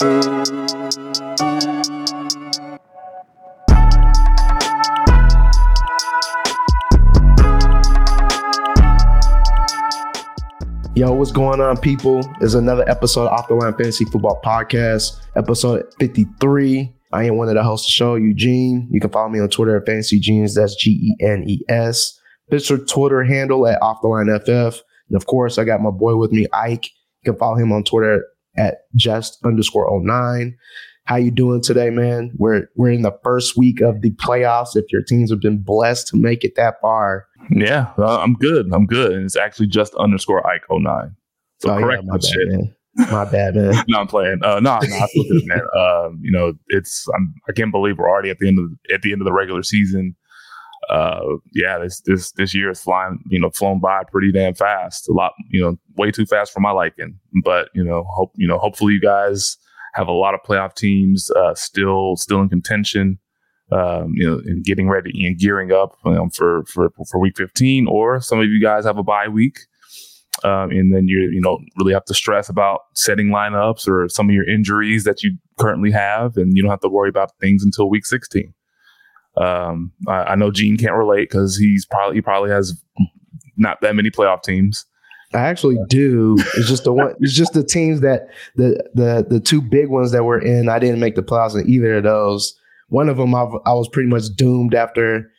[0.00, 0.06] Yo,
[11.10, 12.20] what's going on, people?
[12.40, 16.94] It's another episode of Off the Line Fantasy Football Podcast, episode 53.
[17.12, 18.86] I am one of the hosts of the show, Eugene.
[18.92, 20.54] You can follow me on Twitter at Fantasy Genes.
[20.54, 22.16] That's G E N E S.
[22.52, 22.86] Mr.
[22.88, 24.80] Twitter handle at Off the Line FF.
[25.08, 26.86] And of course, I got my boy with me, Ike.
[26.86, 28.24] You can follow him on Twitter
[28.58, 30.56] at just underscore 09.
[31.04, 32.32] How you doing today, man?
[32.36, 34.76] We're we're in the first week of the playoffs.
[34.76, 38.66] If your teams have been blessed to make it that far, Yeah, uh, I'm good.
[38.74, 39.12] I'm good.
[39.12, 41.16] And it's actually just underscore Ike 09.
[41.60, 42.48] So Oh, yeah, correct my bad, shit.
[42.48, 42.74] man.
[43.10, 43.84] My bad, man.
[43.88, 44.40] No, I'm playing.
[44.44, 45.60] Uh, no, no, I feel good, man.
[45.78, 49.00] Um, you know, it's I'm, I can't believe we're already at the end of at
[49.02, 50.14] the end of the regular season.
[50.88, 51.20] Uh,
[51.52, 53.18] yeah, this this this year is flying.
[53.28, 55.08] You know, flown by pretty damn fast.
[55.08, 57.18] A lot, you know, way too fast for my liking.
[57.44, 59.56] But you know, hope you know, hopefully you guys
[59.94, 63.18] have a lot of playoff teams uh, still still in contention.
[63.70, 67.86] Um, you know, and getting ready and gearing up um, for for for week 15,
[67.86, 69.58] or some of you guys have a bye week
[70.44, 74.28] um, and then you you know really have to stress about setting lineups or some
[74.28, 77.64] of your injuries that you currently have, and you don't have to worry about things
[77.64, 78.52] until week 16.
[79.40, 82.82] Um, I, I know Gene can't relate because he's probably he probably has
[83.56, 84.86] not that many playoff teams.
[85.34, 86.36] I actually do.
[86.56, 87.14] It's just the one.
[87.20, 90.68] It's just the teams that the the the two big ones that were in.
[90.68, 92.58] I didn't make the playoffs in either of those.
[92.88, 95.30] One of them, I, I was pretty much doomed after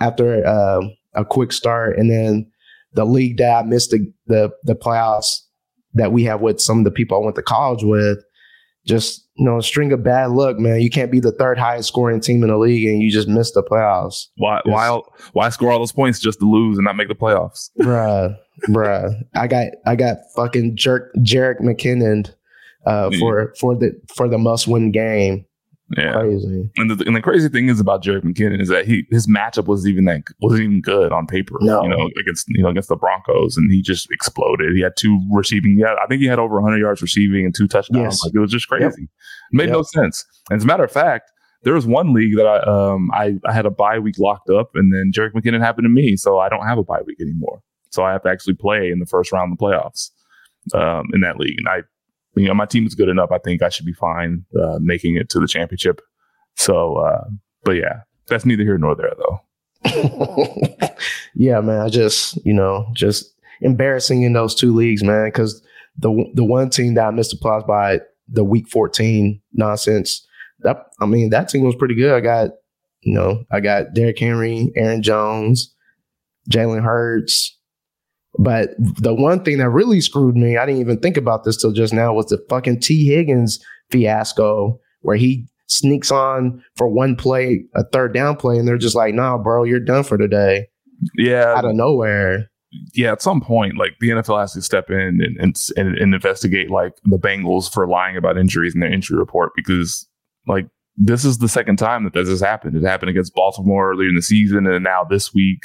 [0.00, 2.50] after um, a quick start, and then
[2.92, 5.40] the league that I missed the, the the playoffs
[5.94, 8.18] that we have with some of the people I went to college with.
[8.88, 10.80] Just you know, a string of bad luck, man.
[10.80, 13.52] You can't be the third highest scoring team in the league and you just miss
[13.52, 14.24] the playoffs.
[14.36, 14.98] Why why
[15.34, 17.70] why score all those points just to lose and not make the playoffs?
[17.78, 18.34] bruh,
[18.68, 19.14] bruh.
[19.36, 22.32] I got I got fucking jerk Jerick McKinnon
[22.86, 23.18] uh, Yeah.
[23.20, 25.44] for for the for the must win game.
[25.96, 26.12] Yeah.
[26.12, 26.70] Crazy.
[26.76, 29.66] And the, and the crazy thing is about Jerick McKinnon is that he his matchup
[29.66, 31.56] was even that wasn't even good on paper.
[31.60, 31.82] No.
[31.82, 34.74] You know, against you know against the Broncos, and he just exploded.
[34.74, 35.78] He had two receiving.
[35.78, 38.02] Yeah, I think he had over 100 yards receiving and two touchdowns.
[38.02, 38.24] Yes.
[38.24, 38.84] Like it was just crazy.
[38.84, 38.94] Yep.
[38.98, 40.26] It made no sense.
[40.50, 41.30] And as a matter of fact,
[41.62, 44.70] there was one league that I um I, I had a bye week locked up,
[44.74, 47.62] and then Jerick McKinnon happened to me, so I don't have a bye week anymore.
[47.90, 50.10] So I have to actually play in the first round of the playoffs
[50.74, 51.82] um, in that league, and I.
[52.38, 53.30] You know, my team is good enough.
[53.32, 56.00] I think I should be fine uh, making it to the championship.
[56.56, 57.24] So, uh,
[57.64, 59.40] but yeah, that's neither here nor there, though.
[61.34, 61.80] yeah, man.
[61.80, 65.28] I just you know just embarrassing in those two leagues, man.
[65.28, 65.62] Because
[65.96, 70.26] the the one team that I missed the playoffs by the week fourteen nonsense.
[70.60, 72.12] That I mean that team was pretty good.
[72.12, 72.50] I got
[73.00, 75.74] you know I got Derrick Henry, Aaron Jones,
[76.50, 77.57] Jalen Hurts.
[78.38, 81.72] But the one thing that really screwed me, I didn't even think about this till
[81.72, 83.58] just now, was the fucking Tee Higgins
[83.90, 88.96] fiasco where he sneaks on for one play, a third down play, and they're just
[88.96, 90.66] like, nah, bro, you're done for today.
[91.16, 92.48] Yeah, Out of nowhere.
[92.94, 93.12] yeah.
[93.12, 96.94] At some point, like the NFL has to step in and, and and investigate like
[97.04, 100.08] the Bengals for lying about injuries in their injury report because
[100.46, 100.66] like
[100.96, 102.76] this is the second time that this has happened.
[102.76, 105.62] It happened against Baltimore earlier in the season, and now this week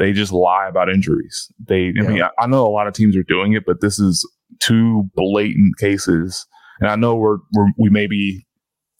[0.00, 1.52] they just lie about injuries.
[1.62, 3.98] They, I mean, I, I know a lot of teams are doing it, but this
[3.98, 4.26] is
[4.60, 6.46] two blatant cases,
[6.80, 8.46] and I know we're, we're we may be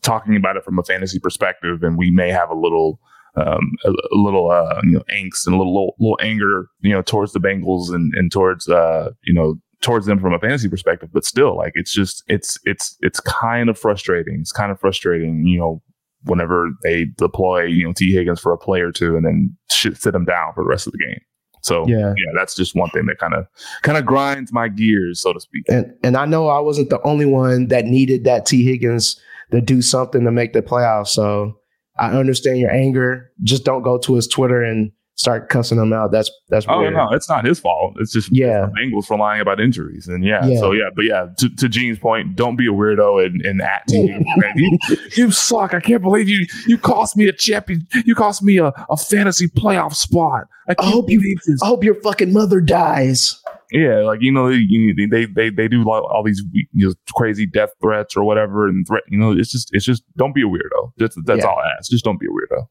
[0.02, 3.00] talking about it from a fantasy perspective, and we may have a little
[3.34, 6.92] um, a, a little uh, you know angst and a little, little little anger you
[6.92, 10.68] know towards the Bengals and and towards uh, you know towards them from a fantasy
[10.68, 11.08] perspective.
[11.14, 14.36] But still, like it's just it's it's it's kind of frustrating.
[14.40, 15.82] It's kind of frustrating, you know.
[16.24, 19.96] Whenever they deploy, you know, Tee Higgins for a play or two, and then shit,
[19.96, 21.20] sit him down for the rest of the game.
[21.62, 22.08] So Yeah.
[22.16, 23.46] yeah, that's just one thing that kind of
[23.82, 25.64] kind of grinds my gears, so to speak.
[25.68, 29.20] And and I know I wasn't the only one that needed that Tee Higgins
[29.50, 31.08] to do something to make the playoffs.
[31.08, 31.58] So
[31.98, 33.30] I understand your anger.
[33.42, 34.90] Just don't go to his Twitter and
[35.20, 36.10] start cussing him out.
[36.10, 36.94] That's that's Oh weird.
[36.94, 37.94] no, it's not his fault.
[38.00, 38.66] It's just Yeah.
[38.66, 40.58] the Bengals for lying about injuries, and yeah, Yeah.
[40.58, 43.82] so yeah, but yeah, to, to Gene's point, don't be a weirdo and, and at
[43.92, 44.54] man.
[44.56, 44.78] You,
[45.16, 45.74] you suck.
[45.74, 47.86] I can't believe you you cost me a champion.
[48.04, 50.44] You cost me a, a fantasy playoff spot.
[50.68, 51.62] I can't hope you- this.
[51.62, 53.40] I hope your fucking mother dies.
[53.72, 57.70] Yeah, like you know, you, they they they do all these you know, crazy death
[57.80, 59.04] threats or whatever, and threat.
[59.08, 60.92] You know, it's just it's just don't be a weirdo.
[60.96, 61.46] That's that's yeah.
[61.46, 61.88] all I ask.
[61.90, 62.66] Just don't be a weirdo.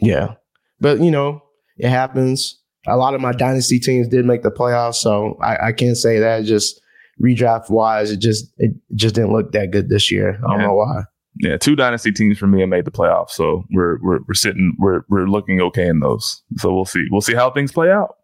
[0.00, 0.34] Yeah,
[0.80, 1.42] but you know,
[1.78, 2.60] it happens.
[2.86, 6.18] A lot of my dynasty teams did make the playoffs, so I, I can't say
[6.20, 6.44] that.
[6.44, 6.80] Just
[7.22, 10.38] redraft wise, it just it just didn't look that good this year.
[10.44, 10.66] I don't yeah.
[10.66, 11.02] know why.
[11.40, 14.76] Yeah, two dynasty teams for me have made the playoffs, so we're we're we're sitting
[14.78, 16.42] we're we're looking okay in those.
[16.56, 18.16] So we'll see we'll see how things play out.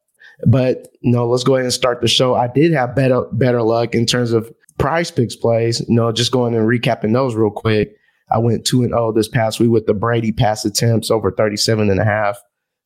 [0.46, 2.34] But no, let's go ahead and start the show.
[2.34, 5.80] I did have better better luck in terms of prize picks plays.
[5.88, 7.94] You know, just going and recapping those real quick.
[8.30, 11.90] I went 2 and 0 this past week with the Brady pass attempts over 37
[11.90, 12.38] and a half.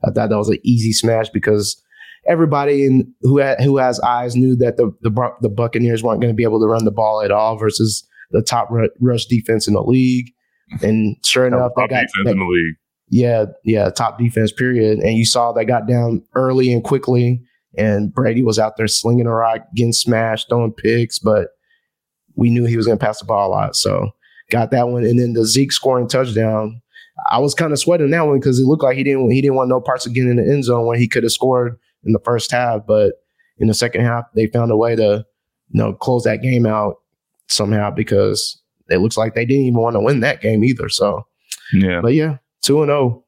[0.04, 1.82] I thought that was an easy smash because
[2.28, 6.32] everybody in who had, who has eyes knew that the the, the Buccaneers weren't going
[6.32, 8.68] to be able to run the ball at all versus the top
[9.00, 10.30] rush defense in the league.
[10.82, 12.74] And sure enough, they got that, in the league.
[13.08, 14.98] Yeah, yeah, top defense period.
[14.98, 17.42] And you saw they got down early and quickly,
[17.76, 21.48] and Brady was out there slinging a rock, getting smashed, throwing picks, but
[22.34, 23.76] we knew he was going to pass the ball a lot.
[23.76, 24.10] So
[24.50, 26.82] got that one, and then the Zeke scoring touchdown.
[27.30, 29.56] I was kind of sweating that one because it looked like he didn't he didn't
[29.56, 32.12] want no parts of getting in the end zone when he could have scored in
[32.12, 33.14] the first half, but
[33.58, 35.24] in the second half they found a way to
[35.70, 36.96] you know close that game out
[37.48, 40.88] somehow because it looks like they didn't even want to win that game either.
[40.88, 41.26] So
[41.72, 42.98] yeah, but yeah, two and zero.
[42.98, 43.24] Oh.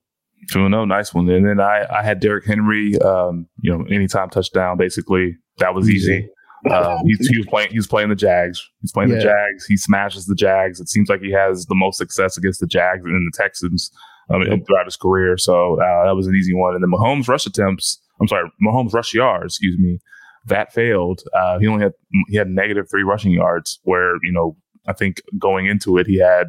[0.51, 1.29] Two and zero, nice one.
[1.29, 4.79] And then I I had Derrick Henry, um, you know, anytime touchdown.
[4.79, 6.29] Basically, that was easy.
[6.71, 7.71] Um, he, he, was playing.
[7.71, 8.69] He was playing the Jags.
[8.83, 9.17] He's playing yeah.
[9.17, 9.67] the Jags.
[9.67, 10.81] He smashes the Jags.
[10.81, 13.91] It seems like he has the most success against the Jags and the Texans
[14.29, 15.39] um, throughout his career.
[15.39, 16.75] So uh, that was an easy one.
[16.75, 17.99] And then Mahomes' rush attempts.
[18.21, 19.55] I'm sorry, Mahomes' rush yards.
[19.55, 19.99] Excuse me.
[20.47, 21.23] That failed.
[21.35, 21.93] Uh, he only had
[22.29, 23.79] he had negative three rushing yards.
[23.85, 26.49] Where you know I think going into it he had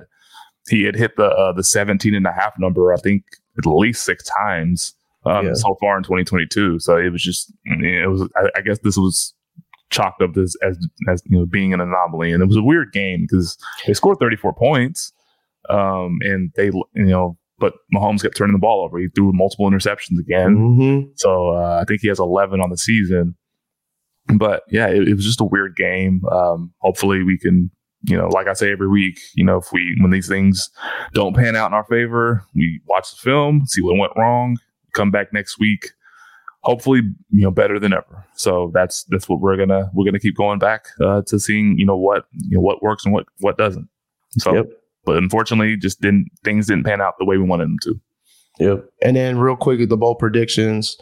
[0.69, 2.93] he had hit the uh, the 17 and a half number.
[2.93, 3.23] I think
[3.57, 4.93] at least six times
[5.25, 5.53] um, yeah.
[5.53, 6.79] so far in 2022.
[6.79, 9.33] So it was just it was I, I guess this was
[9.91, 10.77] chalked up as, as,
[11.09, 14.17] as you know being an anomaly, and it was a weird game because they scored
[14.19, 15.13] 34 points,
[15.69, 17.37] um, and they you know.
[17.59, 18.97] But Mahomes kept turning the ball over.
[18.97, 20.57] He threw multiple interceptions again.
[20.57, 21.09] Mm-hmm.
[21.17, 23.35] So uh, I think he has 11 on the season.
[24.35, 26.23] But yeah, it, it was just a weird game.
[26.31, 27.69] Um, hopefully, we can
[28.03, 30.69] you know, like I say every week, you know, if we when these things
[31.13, 34.57] don't pan out in our favor, we watch the film, see what went wrong,
[34.93, 35.91] come back next week,
[36.63, 40.35] hopefully you know better than ever so that's that's what we're gonna we're gonna keep
[40.35, 43.57] going back uh, to seeing you know what you know what works and what what
[43.57, 43.87] doesn't
[44.37, 44.65] so yep.
[45.05, 47.99] but unfortunately just didn't things didn't pan out the way we wanted them to
[48.59, 50.97] yep and then real quick the bowl predictions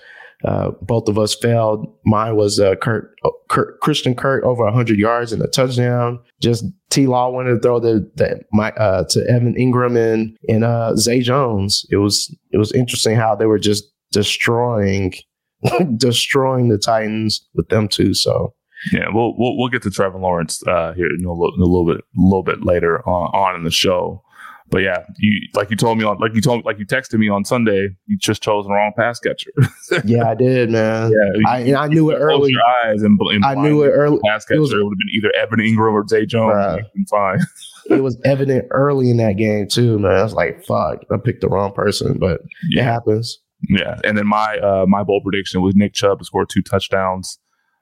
[0.45, 1.85] uh, both of us failed.
[2.05, 6.19] Mine was uh, Kurt, uh, Kurt, Christian Kirk over 100 yards and a touchdown.
[6.39, 7.07] Just T.
[7.07, 11.19] Law wanted to throw the, the my uh, to Evan Engram and and uh, Zay
[11.19, 11.85] Jones.
[11.91, 15.13] It was it was interesting how they were just destroying
[15.97, 18.13] destroying the Titans with them too.
[18.13, 18.53] So
[18.91, 21.65] yeah, we'll we'll, we'll get to Trevor Lawrence uh, here in a, little, in a
[21.65, 24.23] little bit a little bit later on, on in the show.
[24.71, 27.27] But yeah, you like you told me on like you told like you texted me
[27.27, 27.89] on Sunday.
[28.05, 29.51] You just chose the wrong pass catcher.
[30.05, 31.11] yeah, I did, man.
[31.11, 32.51] Yeah, I, I knew it early.
[32.51, 34.19] Your eyes and, and I knew it early.
[34.25, 36.53] Pass catcher it, was, it would have been either Evan Engram or Zay Jones.
[36.53, 36.83] Right.
[37.09, 37.39] Fine.
[37.89, 40.11] it was evident early in that game too, man.
[40.11, 42.83] I was like, "Fuck, I picked the wrong person," but yeah.
[42.83, 43.39] it happens.
[43.67, 47.39] Yeah, and then my uh, my bold prediction was Nick Chubb to score two touchdowns.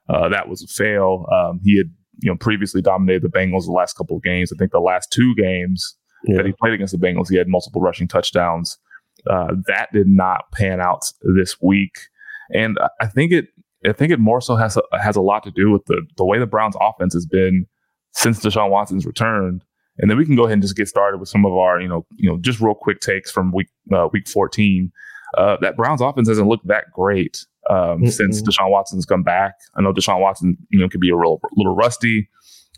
[0.08, 1.26] Uh, that was a fail.
[1.32, 1.86] Um, he had
[2.20, 4.52] you know previously dominated the Bengals the last couple of games.
[4.52, 6.38] I think the last two games yeah.
[6.38, 8.76] that he played against the Bengals, he had multiple rushing touchdowns.
[9.28, 11.02] Uh, that did not pan out
[11.36, 11.92] this week,
[12.52, 13.46] and I think it
[13.86, 16.24] I think it more so has a, has a lot to do with the the
[16.24, 17.66] way the Browns offense has been
[18.12, 19.64] since Deshaun Watson's returned.
[20.00, 21.88] And then we can go ahead and just get started with some of our, you
[21.88, 24.92] know, you know, just real quick takes from week uh, week 14
[25.36, 29.54] uh, that Browns offense hasn't looked that great um, since Deshaun Watson's come back.
[29.76, 32.28] I know Deshaun Watson, you know, could be a real little rusty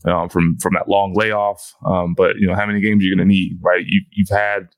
[0.05, 3.17] um, from from that long layoff, um, but you know, how many games are you
[3.17, 3.85] going to need, right?
[3.87, 4.69] You, you've had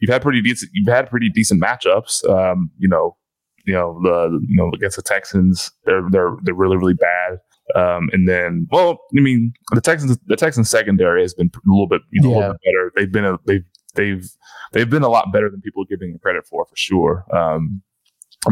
[0.00, 2.28] you've had pretty decent you've had pretty decent matchups.
[2.28, 3.16] Um, you know,
[3.64, 7.38] you know the you know against the Texans, they're they're they're really really bad.
[7.76, 11.86] Um, and then, well, I mean, the Texans, the Texans secondary has been a little
[11.86, 12.34] bit, you know, yeah.
[12.34, 12.92] a little bit better.
[12.96, 14.28] They've been a, they've they've
[14.72, 17.24] they've been a lot better than people are giving them credit for, for sure.
[17.34, 17.82] Um,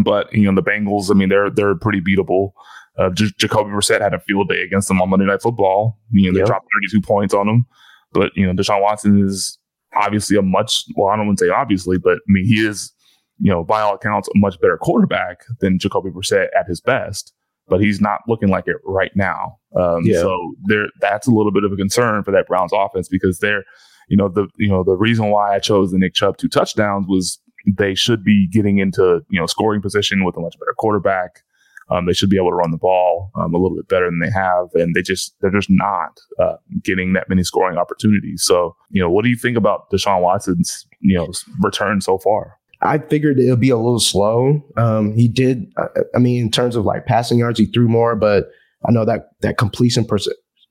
[0.02, 2.52] but you know the Bengals, I mean, they're they're pretty beatable.
[2.98, 5.98] Uh, J- Jacoby Brissett had a field day against them on Monday Night Football.
[6.10, 6.48] You know, they yep.
[6.48, 7.66] dropped 32 points on them.
[8.12, 9.58] But you know, Deshaun Watson is
[9.94, 12.92] obviously a much well, I don't want to say obviously, but I mean, he is
[13.38, 17.32] you know by all accounts a much better quarterback than Jacoby Brissett at his best.
[17.68, 19.56] But he's not looking like it right now.
[19.76, 20.20] Um, yeah.
[20.20, 23.62] So there, that's a little bit of a concern for that Browns offense because they're
[24.10, 27.06] you know the you know the reason why I chose the Nick Chubb two touchdowns
[27.08, 31.42] was they should be getting into you know scoring position with a much better quarterback.
[31.90, 34.20] Um, they should be able to run the ball um, a little bit better than
[34.20, 38.42] they have, and they just they're just not uh, getting that many scoring opportunities.
[38.44, 41.28] So, you know, what do you think about Deshaun Watson's you know
[41.60, 42.58] return so far?
[42.82, 44.60] I figured it would be a little slow.
[44.76, 45.72] Um, he did.
[46.14, 48.46] I mean, in terms of like passing yards, he threw more, but
[48.88, 50.06] I know that that completion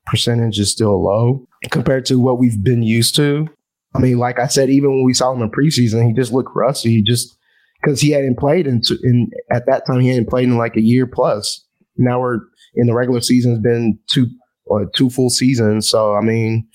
[0.05, 3.48] percentage is still low compared to what we've been used to.
[3.96, 6.51] I mean, like I said, even when we saw him in preseason, he just looked
[6.56, 6.89] rusty.
[6.89, 7.36] He just
[7.82, 10.82] because he hadn't played in, in at that time he hadn't played in like a
[10.82, 11.66] year plus.
[11.98, 12.39] Now we're
[12.75, 14.28] in the regular season has been two
[14.66, 15.89] or two full seasons.
[15.89, 16.68] So I mean,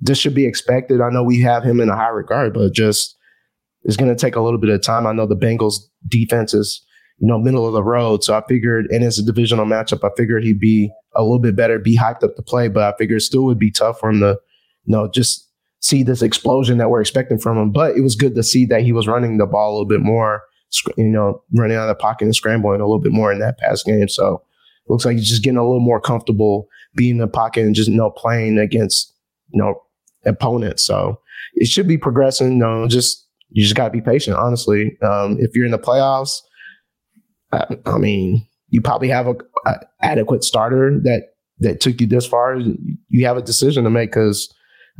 [0.00, 1.00] this should be expected.
[1.00, 3.16] I know we have him in a high regard, but just
[3.82, 5.06] it's going to take a little bit of time.
[5.06, 6.84] I know the Bengals defense is
[7.20, 10.04] you know middle of the road, so I figured, and it's a divisional matchup.
[10.04, 12.96] I figured he'd be a little bit better, be hyped up to play, but I
[12.96, 14.38] figured still would be tough for him to
[14.84, 15.46] you know just
[15.80, 17.70] see this explosion that we're expecting from him.
[17.72, 20.00] But it was good to see that he was running the ball a little bit
[20.00, 20.42] more,
[20.96, 23.58] you know, running out of the pocket and scrambling a little bit more in that
[23.58, 24.08] pass game.
[24.08, 24.42] So
[24.88, 27.88] looks like he's just getting a little more comfortable being in the pocket and just
[27.88, 29.14] you know playing against
[29.50, 29.80] you know
[30.24, 30.84] opponents.
[30.84, 31.20] So
[31.54, 32.52] it should be progressing.
[32.52, 34.36] You know, just you just got to be patient.
[34.36, 36.40] Honestly, um, if you're in the playoffs,
[37.52, 39.34] I, I mean, you probably have a,
[39.66, 42.58] a, adequate starter that that took you this far.
[43.08, 44.52] You have a decision to make because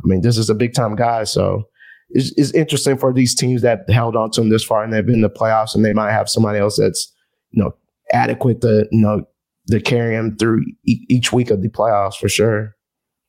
[0.03, 1.23] I mean, this is a big time guy.
[1.23, 1.67] So
[2.09, 5.05] it's, it's interesting for these teams that held on to him this far and they've
[5.05, 7.13] been in the playoffs and they might have somebody else that's,
[7.51, 7.73] you know,
[8.11, 9.25] adequate to, you know,
[9.69, 12.75] to carry him through e- each week of the playoffs for sure.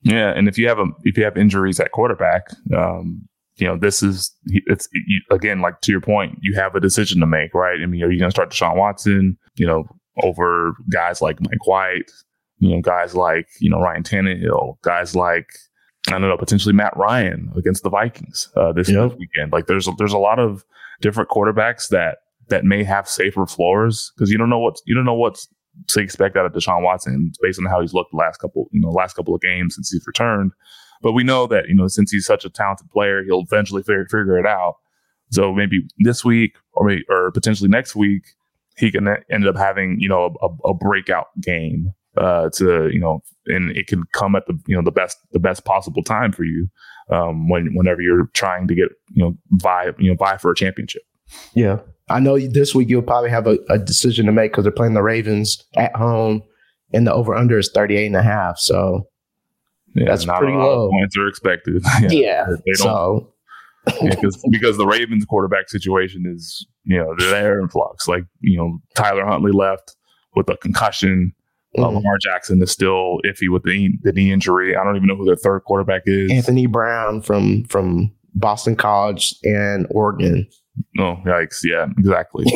[0.01, 0.33] Yeah.
[0.35, 4.01] And if you have a, if you have injuries at quarterback, um, you know, this
[4.01, 7.79] is, it's you, again, like to your point, you have a decision to make, right?
[7.81, 9.85] I mean, are you going to start Deshaun Watson, you know,
[10.23, 12.11] over guys like Mike White,
[12.59, 15.47] you know, guys like, you know, Ryan Tannehill, guys like,
[16.07, 19.15] I don't know, potentially Matt Ryan against the Vikings uh, this, yep.
[19.17, 19.51] weekend.
[19.51, 20.65] Like there's there's a lot of
[21.01, 22.17] different quarterbacks that
[22.49, 25.45] that may have safer floors because you don't know what you don't know what
[25.87, 28.81] to expect out of Deshaun Watson based on how he's looked the last couple you
[28.81, 30.51] know last couple of games since he's returned.
[31.03, 34.05] But we know that you know since he's such a talented player, he'll eventually figure,
[34.05, 34.77] figure it out.
[35.31, 38.23] So maybe this week or maybe, or potentially next week,
[38.77, 43.21] he can end up having you know a, a breakout game uh, to you know,
[43.47, 46.45] and it can come at the you know the best the best possible time for
[46.45, 46.69] you
[47.11, 50.55] um, when whenever you're trying to get you know vie you know vie for a
[50.55, 51.01] championship.
[51.53, 51.79] Yeah,
[52.09, 54.93] I know this week you'll probably have a, a decision to make because they're playing
[54.93, 56.43] the Ravens at home,
[56.93, 58.57] and the over under is 38 and a half.
[58.57, 59.07] So
[59.95, 60.89] yeah, that's pretty low.
[60.89, 61.83] points are expected.
[62.01, 62.83] yeah, yeah they don't.
[62.83, 63.29] So.
[64.01, 68.07] because because the Ravens quarterback situation is you know they're in flux.
[68.07, 69.95] Like you know Tyler Huntley left
[70.35, 71.33] with a concussion.
[71.75, 71.95] Uh, mm-hmm.
[71.95, 74.75] Lamar Jackson is still iffy with the, the knee injury.
[74.75, 76.31] I don't even know who their third quarterback is.
[76.31, 80.47] Anthony Brown from from Boston College and Oregon.
[80.99, 81.59] Oh, yikes.
[81.63, 82.45] Yeah, exactly.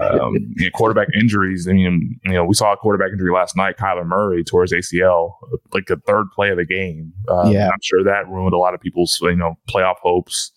[0.00, 1.66] um, you know, quarterback injuries.
[1.68, 3.76] I mean, you know, we saw a quarterback injury last night.
[3.76, 5.34] Kyler Murray tore his ACL,
[5.72, 7.12] like the third play of the game.
[7.28, 7.68] Um, yeah.
[7.68, 10.52] I'm sure that ruined a lot of people's, you know, playoff hopes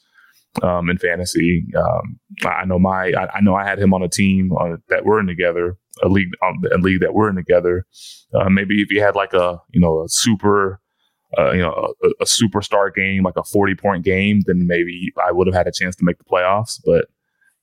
[0.63, 1.65] um, in fantasy.
[1.77, 5.05] Um, I know my, I, I, know I had him on a team uh, that
[5.05, 7.85] we're in together a league um, a league that we're in together.
[8.33, 10.81] Uh, maybe if you had like a you know a super
[11.37, 15.31] uh, you know a, a, superstar game like a 40 point game then maybe I
[15.31, 17.05] would have had a chance to make the playoffs but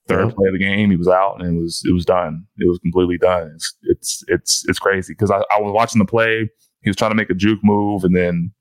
[0.07, 0.33] third yeah.
[0.35, 2.79] play of the game he was out and it was it was done it was
[2.79, 6.49] completely done it's it's it's, it's crazy because I, I was watching the play
[6.81, 8.51] he was trying to make a juke move and then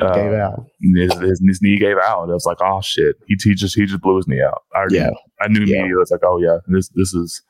[0.00, 0.66] uh, gave out.
[0.94, 2.30] His, his, his, knee gave out.
[2.30, 3.16] I was like, oh shit.
[3.26, 4.62] He, he just he just blew his knee out.
[4.74, 5.10] I, yeah.
[5.40, 5.88] I knew immediately.
[5.88, 5.96] Yeah.
[5.96, 7.42] I was like, oh yeah, this this is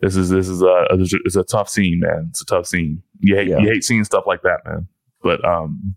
[0.00, 2.28] this is this is a it's a tough scene, man.
[2.30, 3.02] It's a tough scene.
[3.20, 3.58] You hate yeah.
[3.58, 4.88] you hate seeing stuff like that, man.
[5.22, 5.96] But um,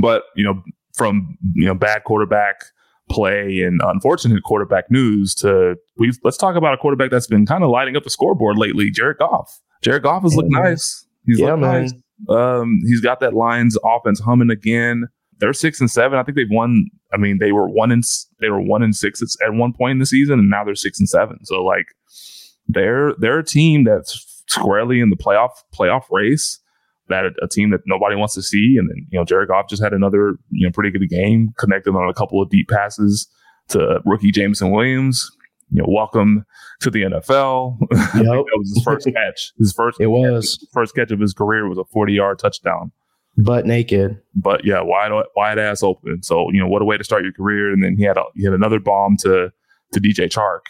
[0.00, 0.62] but you know,
[0.94, 2.56] from you know bad quarterback
[3.08, 7.62] play and unfortunate quarterback news to we've let's talk about a quarterback that's been kind
[7.62, 9.60] of lighting up the scoreboard lately, Jared Goff.
[9.82, 11.06] Jared Goff has looked nice.
[11.24, 11.82] He's yeah, man.
[11.82, 11.92] nice.
[12.28, 15.06] Um, he's got that Lions offense humming again.
[15.38, 16.18] They're six and seven.
[16.18, 16.86] I think they've won.
[17.12, 18.02] I mean, they were one and
[18.40, 20.98] they were one and six at one point in the season, and now they're six
[20.98, 21.44] and seven.
[21.44, 21.86] So like
[22.68, 26.58] they're they're a team that's squarely in the playoff playoff race.
[27.08, 29.82] That a, team that nobody wants to see, and then you know Jared Goff just
[29.82, 33.28] had another you know pretty good game, connected on a couple of deep passes
[33.68, 35.30] to rookie Jameson Williams.
[35.70, 36.44] You know, welcome
[36.80, 37.78] to the NFL.
[38.16, 38.24] Yep.
[38.24, 39.52] that was his first catch.
[39.58, 42.92] His first it was catch, first catch of his career was a forty yard touchdown.
[43.38, 46.22] Butt naked, but yeah, wide wide ass open.
[46.22, 47.72] So you know what a way to start your career.
[47.72, 49.52] And then he had a, he had another bomb to
[49.92, 50.60] to DJ Chark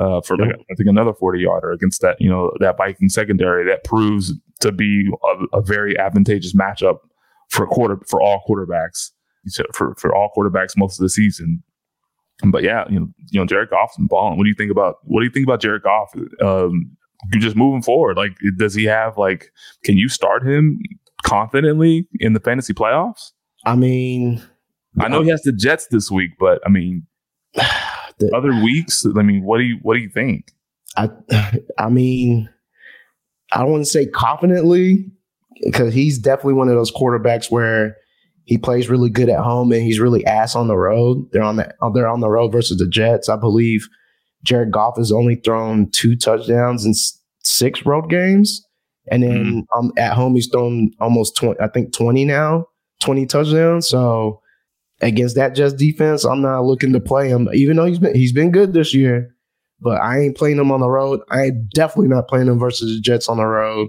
[0.00, 3.66] uh, for like, I think another 40 yarder against that, you know, that Viking secondary
[3.66, 6.98] that proves to be a, a very advantageous matchup
[7.50, 9.10] for quarter for all quarterbacks
[9.74, 11.62] for for all quarterbacks most of the season.
[12.44, 14.38] But yeah, you know, you know, Jared Goff's balling.
[14.38, 16.14] What do you think about what do you think about Jared Goff?
[16.40, 16.96] Um,
[17.32, 19.50] just moving forward, like does he have like
[19.84, 20.78] can you start him
[21.22, 23.32] confidently in the fantasy playoffs?
[23.66, 24.42] I mean,
[24.98, 27.06] I know he has the Jets this week, but I mean,
[28.20, 29.04] the, other weeks.
[29.04, 30.52] I mean, what do you what do you think?
[30.96, 31.10] I
[31.78, 32.48] I mean,
[33.52, 35.10] I don't want to say confidently
[35.64, 37.96] because he's definitely one of those quarterbacks where
[38.44, 41.28] he plays really good at home and he's really ass on the road.
[41.32, 43.28] They're on the they're on the road versus the Jets.
[43.28, 43.88] I believe
[44.42, 46.94] Jared Goff has only thrown two touchdowns in
[47.42, 48.64] six road games,
[49.10, 49.78] and then mm-hmm.
[49.78, 51.60] um, at home he's thrown almost twenty.
[51.60, 52.66] I think twenty now,
[53.00, 53.88] twenty touchdowns.
[53.88, 54.40] So
[55.00, 58.32] against that Jets defense, I'm not looking to play him, even though he's been he's
[58.32, 59.34] been good this year.
[59.80, 61.20] But I ain't playing him on the road.
[61.30, 63.88] I ain't definitely not playing him versus the Jets on the road.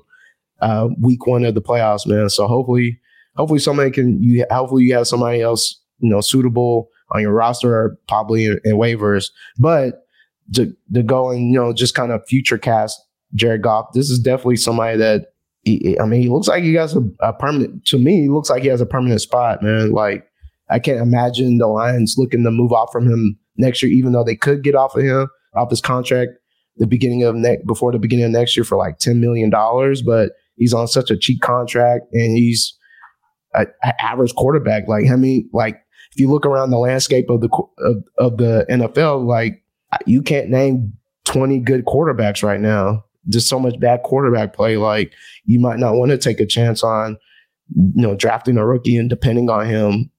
[0.61, 2.29] Uh, week one of the playoffs, man.
[2.29, 2.99] So hopefully,
[3.35, 4.45] hopefully somebody can you.
[4.49, 8.75] Hopefully you have somebody else you know suitable on your roster or probably in, in
[8.75, 9.29] waivers.
[9.57, 10.05] But
[10.53, 12.99] to to go and you know just kind of future cast
[13.33, 15.27] Jared Goff, this is definitely somebody that.
[15.67, 17.85] I mean, he looks like he has a, a permanent.
[17.85, 19.91] To me, he looks like he has a permanent spot, man.
[19.91, 20.27] Like
[20.71, 24.23] I can't imagine the Lions looking to move off from him next year, even though
[24.23, 26.31] they could get off of him off his contract
[26.77, 30.01] the beginning of next before the beginning of next year for like ten million dollars.
[30.01, 32.77] But he's on such a cheap contract and he's
[33.53, 33.67] an
[33.99, 34.87] average quarterback.
[34.87, 35.75] Like I mean, like
[36.13, 37.49] if you look around the landscape of the
[37.79, 39.63] of, of the NFL, like
[40.05, 40.93] you can't name
[41.25, 43.03] twenty good quarterbacks right now.
[43.29, 44.77] Just so much bad quarterback play.
[44.77, 45.13] Like
[45.45, 47.17] you might not want to take a chance on,
[47.75, 50.09] you know, drafting a rookie and depending on him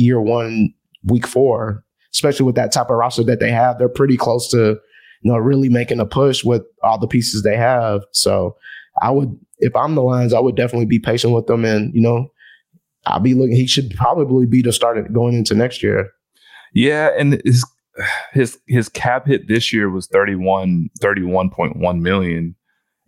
[0.00, 0.72] year one,
[1.04, 3.78] week four, especially with that type of roster that they have.
[3.78, 4.78] They're pretty close to,
[5.22, 8.02] you know, really making a push with all the pieces they have.
[8.12, 8.56] So
[9.02, 11.64] I would, if I'm the Lions, I would definitely be patient with them.
[11.64, 12.28] And, you know,
[13.06, 16.10] I'll be looking, he should probably be the starter going into next year.
[16.74, 17.10] Yeah.
[17.18, 17.64] And his,
[18.32, 22.54] his, his cap hit this year was 31, 31.1 million.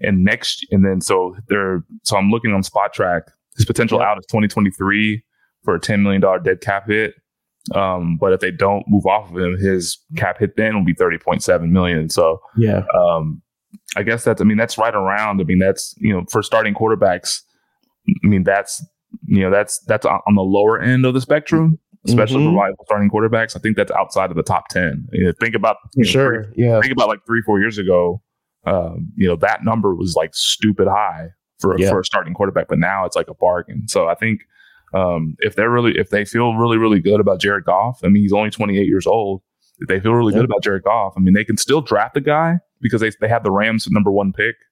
[0.01, 3.23] And next, and then so they're, so I'm looking on Spotrac.
[3.57, 5.23] His potential out is 2023
[5.63, 7.15] for a $10 million dead cap hit.
[7.75, 10.95] Um, but if they don't move off of him, his cap hit then will be
[10.95, 12.09] 30.7 million.
[12.09, 12.83] So, yeah.
[12.99, 13.41] Um,
[13.97, 15.41] I guess that's, I mean, that's right around.
[15.41, 17.43] I mean, that's, you know, for starting quarterbacks,
[18.09, 18.85] I mean, that's,
[19.27, 22.57] you know, that's, that's on the lower end of the spectrum, especially mm-hmm.
[22.57, 23.55] for rival starting quarterbacks.
[23.55, 25.07] I think that's outside of the top 10.
[25.13, 26.45] You know, think about, you know, sure.
[26.45, 26.81] Three, yeah.
[26.81, 28.23] Think about like three, four years ago,
[28.67, 31.29] um, you know, that number was like stupid high
[31.61, 31.91] for, yeah.
[31.91, 33.87] for a starting quarterback, but now it's like a bargain.
[33.87, 34.41] So I think,
[34.95, 38.23] um, if they're really, if they feel really, really good about Jared Goff, I mean,
[38.23, 39.43] he's only 28 years old.
[39.79, 40.41] If they feel really yeah.
[40.41, 43.29] good about Jared Goff, I mean, they can still draft a guy because they, they
[43.29, 44.57] have the Rams number one pick.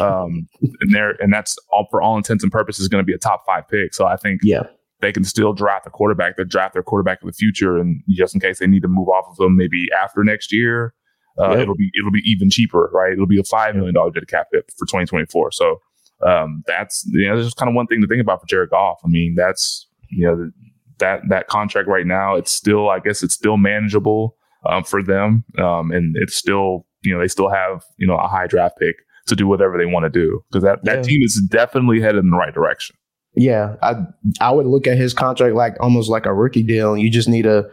[0.00, 0.48] Um,
[0.80, 3.44] and they're, and that's all for all intents and purposes going to be a top
[3.46, 3.94] five pick.
[3.94, 4.64] So I think, yeah,
[5.00, 6.36] they can still draft a quarterback.
[6.36, 9.08] They draft their quarterback of the future, and just in case they need to move
[9.08, 10.94] off of them, maybe after next year,
[11.38, 11.60] uh, yep.
[11.60, 13.12] it'll be it'll be even cheaper, right?
[13.12, 15.52] It'll be a five million dollar dead cap hit for 2024.
[15.52, 15.80] So
[16.24, 19.00] um, that's you know, just kind of one thing to think about for Jared Goff.
[19.04, 20.50] I mean, that's you know
[20.98, 22.36] that that contract right now.
[22.36, 24.36] It's still, I guess, it's still manageable
[24.68, 28.28] um, for them, um, and it's still you know they still have you know a
[28.28, 31.02] high draft pick to do whatever they want to do because that that yeah.
[31.02, 32.96] team is definitely headed in the right direction.
[33.34, 33.96] Yeah, I
[34.40, 36.96] I would look at his contract like almost like a rookie deal.
[36.96, 37.68] You just need to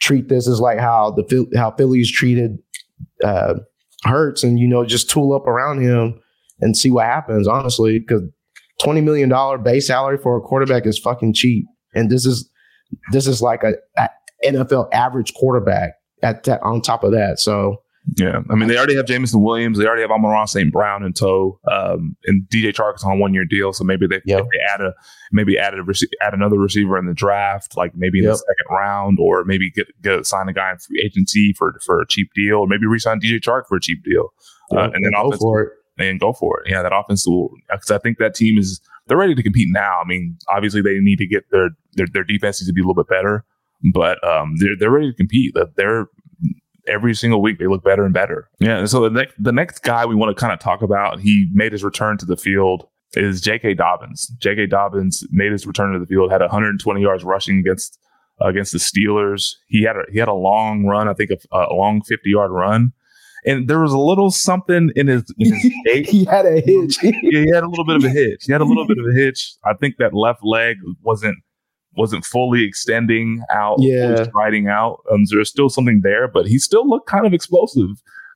[0.00, 2.58] treat this as like how the how Phillies treated
[3.22, 3.54] uh,
[4.04, 6.18] Hurts, and you know just tool up around him
[6.60, 8.22] and see what happens, honestly, because
[8.82, 11.66] $20 million base salary for a quarterback is fucking cheap.
[11.94, 12.48] And this is,
[13.10, 14.08] this is like a, a
[14.44, 17.38] NFL average quarterback at that, on top of that.
[17.38, 17.82] So,
[18.16, 19.78] yeah, I mean, they already have Jameson Williams.
[19.78, 20.72] They already have Amon St.
[20.72, 23.72] Brown in tow, um, and DJ Chark is on a one year deal.
[23.72, 24.42] So maybe they, yep.
[24.42, 24.92] they add a
[25.30, 25.84] maybe add a
[26.20, 28.32] add another receiver in the draft, like maybe in yep.
[28.32, 32.00] the second round, or maybe get get sign a guy in free agency for for
[32.00, 34.30] a cheap deal, or maybe resign DJ Chark for a cheap deal,
[34.72, 35.72] uh, and then go for it
[36.08, 36.70] and go for it.
[36.70, 40.00] Yeah, that offense will because I think that team is they're ready to compete now.
[40.02, 42.84] I mean, obviously they need to get their their, their defense needs to be a
[42.84, 43.44] little bit better,
[43.92, 45.54] but um, they're they're ready to compete.
[45.54, 46.06] That they're
[46.88, 48.48] every single week they look better and better.
[48.58, 48.78] Yeah.
[48.78, 51.48] And so the next the next guy we want to kind of talk about, he
[51.52, 53.74] made his return to the field is J.K.
[53.74, 54.28] Dobbins.
[54.38, 54.66] J.K.
[54.66, 57.98] Dobbins made his return to the field, had 120 yards rushing against
[58.40, 59.54] against the Steelers.
[59.66, 62.50] He had a he had a long run, I think a, a long 50 yard
[62.50, 62.92] run
[63.44, 65.72] and there was a little something in his, in his
[66.08, 66.98] he had a hitch.
[67.02, 68.44] yeah, he had a little bit of a hitch.
[68.44, 69.54] He had a little bit of a hitch.
[69.64, 71.38] I think that left leg wasn't
[71.94, 75.00] wasn't fully extending out, yeah, striding out.
[75.10, 77.90] Um, there's still something there, but he still looked kind of explosive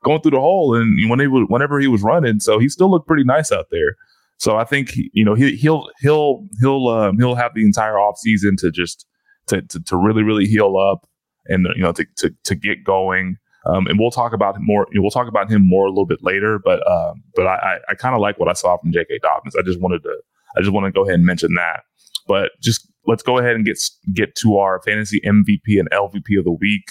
[0.05, 2.91] going through the hole, and when he was, whenever he was running, so he still
[2.91, 3.97] looked pretty nice out there.
[4.39, 8.19] So I think you know he, he'll he'll he'll um, he'll have the entire off
[8.19, 9.07] season to just
[9.47, 11.09] to, to to really really heal up
[11.47, 14.87] and you know to to to get going Um, and we'll talk about him more.
[14.95, 16.59] We'll talk about him more a little bit later.
[16.59, 19.19] But uh, but I, I, kind of like what I saw from J.K.
[19.23, 19.57] Dobbins.
[19.57, 20.17] I just wanted to
[20.57, 21.85] I just want to go ahead and mention that.
[22.27, 23.79] But just let's go ahead and get
[24.15, 26.91] get to our fantasy MVP and LVP of the week.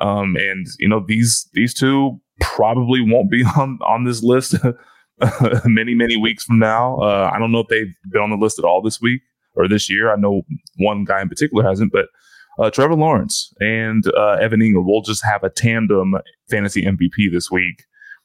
[0.00, 4.54] Um, and you know these these two probably won't be on on this list
[5.64, 6.98] many many weeks from now.
[6.98, 9.22] Uh, I don't know if they've been on the list at all this week
[9.56, 10.12] or this year.
[10.12, 10.42] I know
[10.78, 12.06] one guy in particular hasn't, but
[12.58, 16.14] uh, Trevor Lawrence and uh, Evan Engram will just have a tandem
[16.50, 17.84] fantasy MVP this week.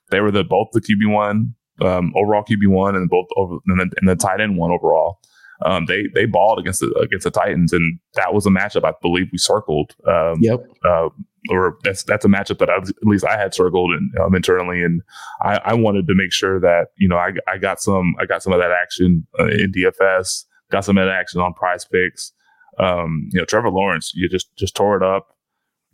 [0.10, 3.80] They were the both the QB one um, overall QB one and both over and
[3.80, 5.20] the, and the tight end one overall.
[5.66, 8.94] Um, they they balled against the against the Titans, and that was a matchup I
[9.02, 9.96] believe we circled.
[10.08, 10.60] Um, yep.
[10.86, 11.10] Uh,
[11.50, 14.82] or that's that's a matchup that I, at least I had circled and, um, internally,
[14.82, 15.02] and
[15.42, 18.44] I, I, wanted to make sure that you know I, I got some I got
[18.44, 22.32] some of that action uh, in DFS, got some of that action on Prize Picks.
[22.80, 25.36] Um, you know, Trevor Lawrence, you just just tore it up.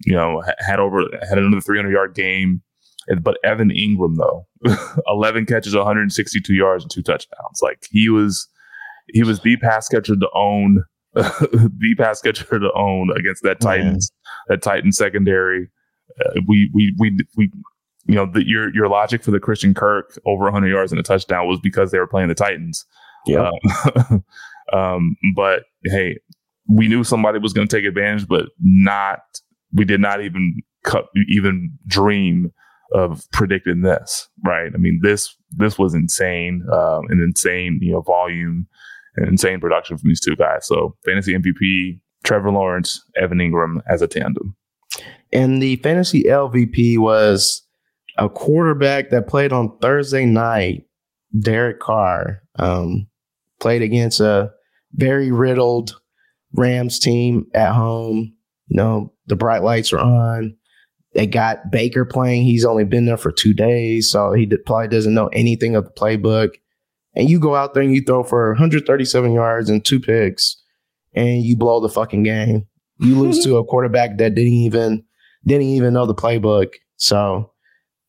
[0.05, 2.61] You know, had over had another 300 yard game,
[3.21, 4.47] but Evan Engram though,
[5.07, 7.59] 11 catches, 162 yards, and two touchdowns.
[7.61, 8.47] Like he was
[9.07, 14.11] he was the pass catcher to own, the pass catcher to own against that Titans,
[14.47, 15.69] that Titan secondary.
[16.19, 17.51] Uh, we we we we
[18.05, 21.03] you know the, your your logic for the Christian Kirk over 100 yards and a
[21.03, 22.85] touchdown was because they were playing the Titans.
[23.27, 23.51] Yeah.
[24.09, 24.23] Um,
[24.73, 26.17] um, but hey,
[26.69, 29.19] we knew somebody was going to take advantage, but not.
[29.73, 32.51] We did not even cut, even dream
[32.93, 34.71] of predicting this, right?
[34.73, 38.67] I mean, this this was insane, um, an insane you know volume
[39.15, 40.65] and insane production from these two guys.
[40.65, 44.55] So fantasy MVP Trevor Lawrence, Evan Engram as a tandem.
[45.31, 47.63] And the fantasy LVP was
[48.17, 50.85] a quarterback that played on Thursday night,
[51.39, 52.41] Derek Carr.
[52.57, 53.07] Um,
[53.59, 54.51] played against a
[54.93, 55.99] very riddled
[56.53, 58.33] Rams team at home.
[58.67, 60.55] You know, the bright lights are on.
[61.13, 62.43] They got Baker playing.
[62.43, 65.91] He's only been there for two days, so he probably doesn't know anything of the
[65.91, 66.55] playbook.
[67.15, 70.61] And you go out there and you throw for 137 yards and two picks,
[71.13, 72.67] and you blow the fucking game.
[72.99, 75.03] You lose to a quarterback that didn't even
[75.45, 76.75] didn't even know the playbook.
[76.97, 77.51] So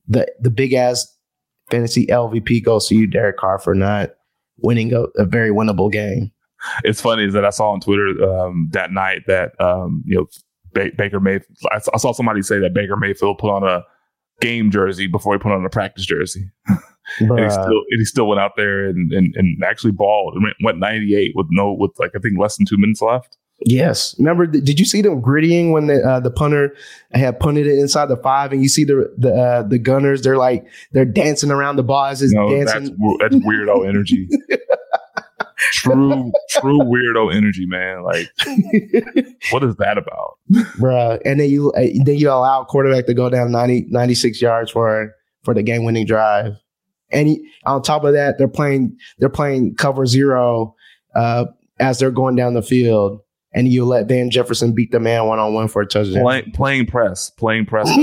[0.06, 1.06] the the big ass
[1.70, 4.10] fantasy LVP goes to you, Derek Carr, for not
[4.58, 6.32] winning a, a very winnable game.
[6.84, 10.26] It's funny is that I saw on Twitter um, that night that um, you know
[10.72, 11.56] ba- Baker Mayfield.
[11.70, 13.84] I, I, saw somebody say that Baker Mayfield put on a
[14.40, 16.50] game jersey before he put on a practice jersey.
[16.68, 20.44] and, he still, and he still went out there and, and, and actually balled and
[20.44, 23.36] went, went 98 with no with like I think less than two minutes left.
[23.66, 24.14] Yes.
[24.18, 26.74] Remember, did you see them griddying when the uh, the punter
[27.12, 30.22] had punted it inside the five, and you see the the uh, the gunners?
[30.22, 32.96] They're like they're dancing around the ball as it's no, dancing.
[33.20, 34.28] That's, that's weirdo energy.
[35.72, 38.02] true, true weirdo energy, man.
[38.02, 38.28] Like,
[39.50, 40.38] what is that about,
[40.78, 41.20] bruh?
[41.24, 45.14] And then you uh, then you allow quarterback to go down 90, 96 yards for
[45.42, 46.56] for the game winning drive,
[47.12, 50.74] and he, on top of that, they're playing they're playing cover zero
[51.14, 51.46] uh,
[51.78, 53.20] as they're going down the field.
[53.52, 56.22] And you let Van Jefferson beat the man one on one for a touchdown.
[56.22, 57.88] Play, playing press, playing press.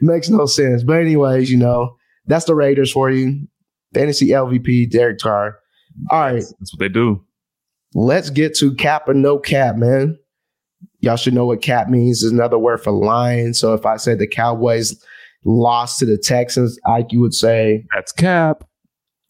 [0.00, 0.82] Makes no sense.
[0.82, 3.46] But anyways, you know that's the Raiders for you.
[3.94, 5.58] Fantasy LVP, Derek Carr.
[6.10, 6.34] All right.
[6.34, 7.24] That's what they do.
[7.94, 10.18] Let's get to cap or no cap, man.
[11.00, 12.22] Y'all should know what cap means.
[12.22, 13.54] It's another word for lion.
[13.54, 15.02] So if I said the Cowboys
[15.44, 18.64] lost to the Texans, Ike, you would say that's cap.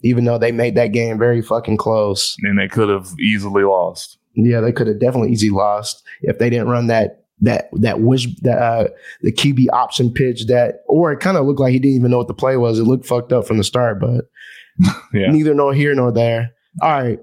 [0.03, 2.37] Even though they made that game very fucking close.
[2.42, 4.19] And they could have easily lost.
[4.35, 8.27] Yeah, they could have definitely easily lost if they didn't run that that that wish
[8.42, 8.88] that uh,
[9.20, 12.18] the QB option pitch that, or it kind of looked like he didn't even know
[12.18, 12.79] what the play was.
[12.79, 14.25] It looked fucked up from the start, but
[15.12, 15.31] yeah.
[15.31, 16.51] neither nor here nor there.
[16.83, 17.18] All right,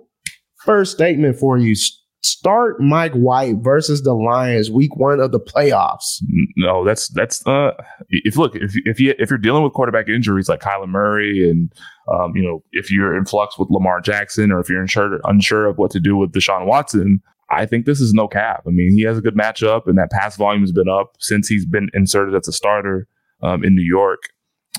[0.63, 1.75] first statement for you:
[2.21, 6.21] Start Mike White versus the Lions, week one of the playoffs.
[6.57, 7.71] No, that's that's uh,
[8.09, 11.73] if look if if you if you're dealing with quarterback injuries like Kyler Murray and
[12.13, 15.65] um, you know if you're in flux with Lamar Jackson or if you're unsure unsure
[15.65, 17.21] of what to do with Deshaun Watson
[17.53, 18.63] I think this is no cap.
[18.67, 21.47] I mean, he has a good matchup, and that pass volume has been up since
[21.47, 23.07] he's been inserted as a starter
[23.41, 24.23] um, in New York.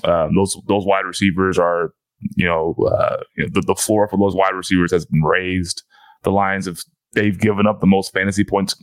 [0.03, 1.93] Um, those those wide receivers are,
[2.35, 5.83] you know, uh, you know the, the floor for those wide receivers has been raised.
[6.23, 6.79] The Lions have
[7.13, 8.81] they've given up the most fantasy points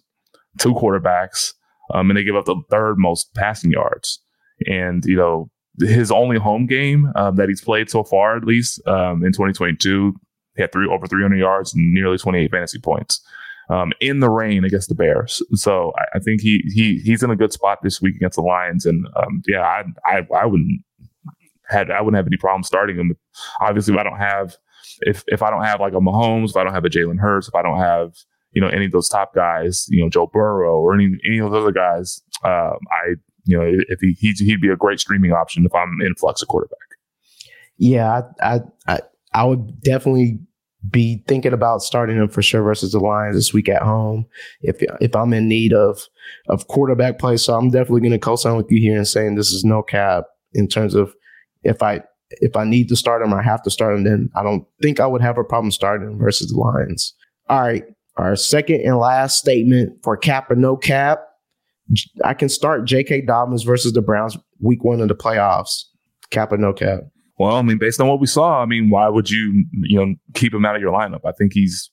[0.59, 1.53] to quarterbacks,
[1.93, 4.21] um, and they give up the third most passing yards.
[4.67, 5.51] And you know,
[5.81, 10.15] his only home game uh, that he's played so far, at least um, in 2022,
[10.57, 13.21] he had three over 300 yards and nearly 28 fantasy points
[13.71, 15.43] um, in the rain against the Bears.
[15.55, 18.43] So I, I, think he he he's in a good spot this week against the
[18.43, 18.87] Lions.
[18.87, 20.83] And um, yeah, I, I I wouldn't
[21.69, 23.17] had I wouldn't have any problem starting him.
[23.61, 24.57] Obviously, if I don't have
[25.01, 27.49] if if I don't have like a Mahomes, if I don't have a Jalen Hurts,
[27.49, 28.15] if I don't have
[28.53, 31.51] you know any of those top guys, you know Joe Burrow or any any of
[31.51, 35.33] those other guys, um, I you know if he he'd, he'd be a great streaming
[35.33, 36.79] option if I'm in flux at quarterback.
[37.79, 39.01] Yeah, I I
[39.33, 40.39] I would definitely
[40.91, 44.27] be thinking about starting him for sure versus the Lions this week at home.
[44.61, 46.01] If if I'm in need of
[46.49, 49.53] of quarterback play, so I'm definitely going to co-sign with you here and saying this
[49.53, 51.15] is no cap in terms of
[51.63, 52.03] if I
[52.41, 54.05] if I need to start him, I have to start him.
[54.05, 57.15] Then I don't think I would have a problem starting him versus the Lions.
[57.49, 57.85] All right,
[58.17, 61.21] our second and last statement for cap or no cap.
[62.25, 63.23] I can start J.K.
[63.23, 65.85] Dobbins versus the Browns week one of the playoffs.
[66.31, 67.01] Cap or no cap.
[67.39, 70.15] Well, I mean, based on what we saw, I mean, why would you, you know,
[70.35, 71.21] keep him out of your lineup?
[71.25, 71.91] I think he's,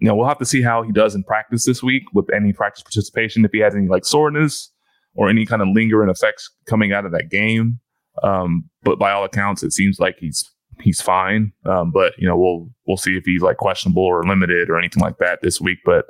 [0.00, 2.52] you know, we'll have to see how he does in practice this week with any
[2.52, 3.44] practice participation.
[3.44, 4.72] If he has any like soreness
[5.14, 7.80] or any kind of lingering effects coming out of that game.
[8.22, 10.48] Um, but by all accounts, it seems like he's
[10.80, 11.52] he's fine.
[11.66, 15.02] Um, but you know, we'll we'll see if he's like questionable or limited or anything
[15.02, 15.78] like that this week.
[15.84, 16.06] But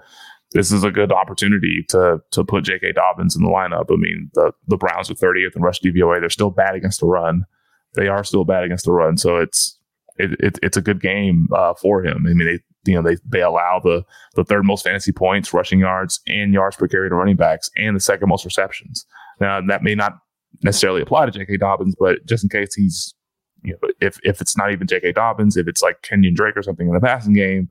[0.53, 2.93] this is a good opportunity to to put J.K.
[2.93, 3.87] Dobbins in the lineup.
[3.91, 6.21] I mean, the the Browns are 30th in rush DVOA.
[6.21, 7.45] They're still bad against the run
[7.95, 9.17] they are still bad against the run.
[9.17, 9.79] So it's
[10.17, 12.25] it, it it's a good game uh, for him.
[12.27, 15.81] I mean, they you know they they allow the the third most fantasy points, rushing
[15.81, 19.07] yards, and yards per carry to running backs, and the second most receptions.
[19.41, 20.19] Now that may not
[20.63, 21.59] necessarily apply to J.K.
[21.59, 23.15] Dobbins, but just in case he's
[23.63, 25.13] you know if if it's not even J.K.
[25.13, 27.71] Dobbins, if it's like Kenyon Drake or something in the passing game,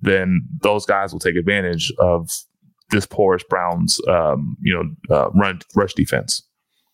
[0.00, 2.30] then those guys will take advantage of
[2.90, 6.42] this porous Browns um, you know uh, run rush defense.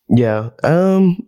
[0.08, 0.50] Yeah.
[0.62, 1.18] Um,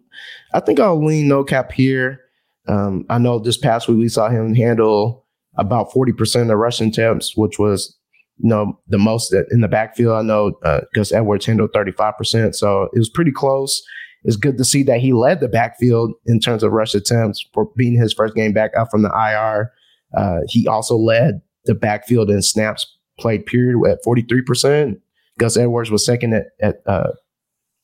[0.54, 2.20] I think I'll lean no cap here.
[2.68, 5.24] Um, I know this past week we saw him handle
[5.56, 7.96] about 40% of rushing attempts, which was,
[8.38, 10.16] you know, the most in the backfield.
[10.16, 12.54] I know uh, Gus Edwards handled 35%.
[12.54, 13.82] So it was pretty close.
[14.24, 17.70] It's good to see that he led the backfield in terms of rush attempts for
[17.76, 19.72] being his first game back up from the IR.
[20.16, 24.96] Uh, he also led the backfield in snaps played period at 43%.
[25.38, 27.12] Gus Edwards was second at, at uh,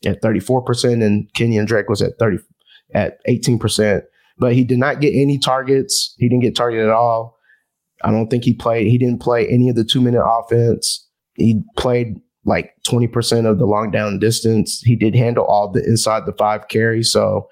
[0.05, 2.39] at 34%, and Kenyon Drake was at 30
[2.95, 4.03] at 18%.
[4.39, 6.15] But he did not get any targets.
[6.19, 7.39] He didn't get targeted at all.
[8.03, 8.89] I don't think he played.
[8.89, 11.09] He didn't play any of the two minute offense.
[11.35, 14.81] He played like 20% of the long down distance.
[14.85, 17.13] He did handle all the inside the five carries.
[17.13, 17.49] So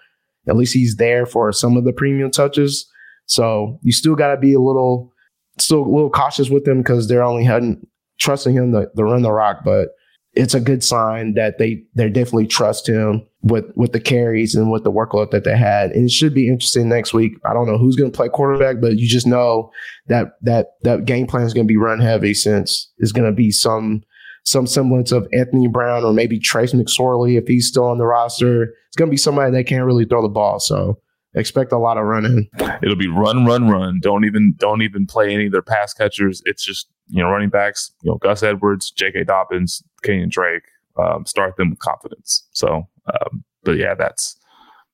[0.48, 2.90] at least he's there for some of the premium touches.
[3.26, 5.12] So you still got to be a little,
[5.58, 7.86] still a little cautious with him because they're only hadn't
[8.18, 9.58] trusting him to, to run the rock.
[9.64, 9.90] But
[10.34, 14.70] it's a good sign that they they definitely trust him with with the carries and
[14.70, 15.90] with the workload that they had.
[15.90, 17.32] And it should be interesting next week.
[17.44, 19.70] I don't know who's going to play quarterback, but you just know
[20.06, 23.34] that that that game plan is going to be run heavy since it's going to
[23.34, 24.02] be some
[24.44, 28.64] some semblance of Anthony Brown or maybe Trace McSorley if he's still on the roster.
[28.88, 30.60] It's going to be somebody that can't really throw the ball.
[30.60, 30.98] So
[31.34, 32.48] expect a lot of running.
[32.82, 34.00] It'll be run, run, run.
[34.02, 36.42] Don't even don't even play any of their pass catchers.
[36.44, 37.92] It's just you know running backs.
[38.02, 39.24] You know Gus Edwards, J.K.
[39.24, 40.64] Dobbins, Kenyon Drake.
[40.98, 42.46] Um, start them with confidence.
[42.52, 44.36] So, um, but yeah, that's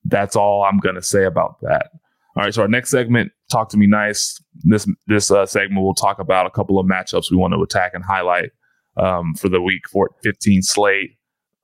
[0.05, 1.89] that's all I'm gonna say about that.
[2.35, 4.41] All right, so our next segment, talk to me nice.
[4.63, 7.91] This this uh, segment we'll talk about a couple of matchups we want to attack
[7.93, 8.51] and highlight
[8.97, 11.17] um, for the week for 15 slate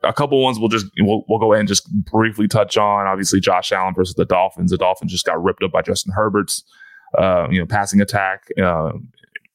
[0.04, 3.08] a couple ones we'll just we'll, we'll go ahead and just briefly touch on.
[3.08, 4.72] Obviously, Josh Allen versus the Dolphins.
[4.72, 6.64] The Dolphins just got ripped up by Justin Herbert's
[7.18, 8.92] uh, you know passing attack uh,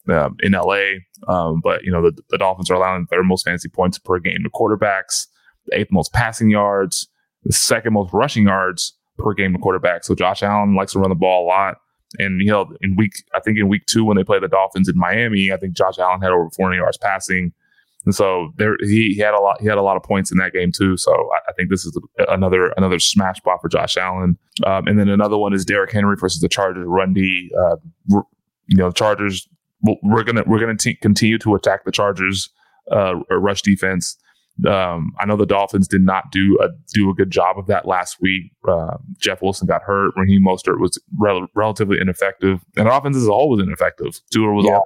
[0.09, 0.99] uh, in LA.
[1.27, 4.43] Um, but you know the, the Dolphins are allowing their most fancy points per game
[4.43, 5.27] to quarterbacks,
[5.67, 7.09] the eighth most passing yards,
[7.45, 10.05] the second most rushing yards per game to quarterbacks.
[10.05, 11.77] So Josh Allen likes to run the ball a lot.
[12.19, 14.89] And you know, in week, I think in week two when they play the Dolphins
[14.89, 17.53] in Miami, I think Josh Allen had over 400 yards passing.
[18.05, 19.61] And so there, he, he had a lot.
[19.61, 20.97] He had a lot of points in that game too.
[20.97, 24.39] So I, I think this is another another smash spot for Josh Allen.
[24.65, 26.87] Um, and then another one is Derrick Henry versus the Chargers.
[26.87, 27.51] Run D.
[27.59, 27.77] Uh,
[28.69, 29.47] you know, the Chargers.
[29.83, 32.51] We're gonna we're gonna t- continue to attack the Chargers
[32.91, 34.17] uh, rush defense.
[34.67, 37.87] Um, I know the Dolphins did not do a do a good job of that
[37.87, 38.51] last week.
[38.67, 40.15] Uh, Jeff Wilson got hurt.
[40.17, 44.21] Raheem Mostert was rel- relatively ineffective, and offense as a whole was ineffective.
[44.33, 44.81] Tua was yeah.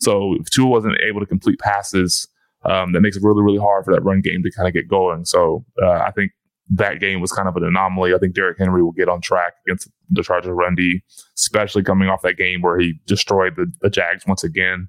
[0.00, 2.28] So if Tua wasn't able to complete passes,
[2.64, 4.88] um, that makes it really, really hard for that run game to kind of get
[4.88, 5.24] going.
[5.24, 6.32] So uh, I think
[6.70, 8.14] that game was kind of an anomaly.
[8.14, 11.02] I think Derrick Henry will get on track against the Chargers run D,
[11.36, 14.88] especially coming off that game where he destroyed the, the Jags once again.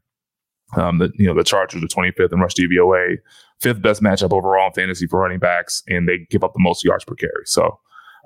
[0.76, 3.18] Um, the you know the Chargers are 25th in rush DVOA,
[3.60, 6.84] fifth best matchup overall in fantasy for running backs, and they give up the most
[6.84, 7.32] yards per carry.
[7.46, 7.78] So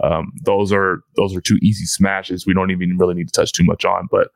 [0.04, 2.46] um, those are those are two easy smashes.
[2.46, 4.28] We don't even really need to touch too much on, but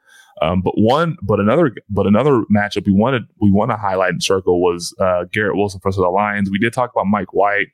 [0.41, 4.23] um, but one, but another, but another matchup we wanted we want to highlight and
[4.23, 6.49] circle was uh, Garrett Wilson versus the Lions.
[6.49, 7.67] We did talk about Mike White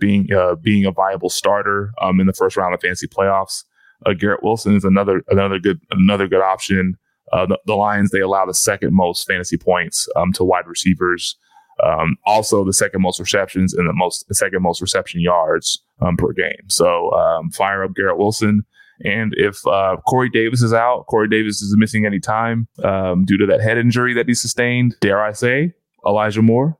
[0.00, 3.64] being uh, being a viable starter um, in the first round of fantasy playoffs.
[4.06, 6.96] Uh, Garrett Wilson is another another good another good option.
[7.32, 11.36] Uh, the, the, Lions they allow the second most fantasy points um, to wide receivers.
[11.84, 16.16] Um, also, the second most receptions and the most the second most reception yards um,
[16.16, 16.68] per game.
[16.68, 18.64] So um, fire up Garrett Wilson.
[19.02, 23.38] And if uh, Corey Davis is out, Corey Davis is missing any time um, due
[23.38, 24.96] to that head injury that he sustained.
[25.00, 25.72] Dare I say,
[26.06, 26.78] Elijah Moore?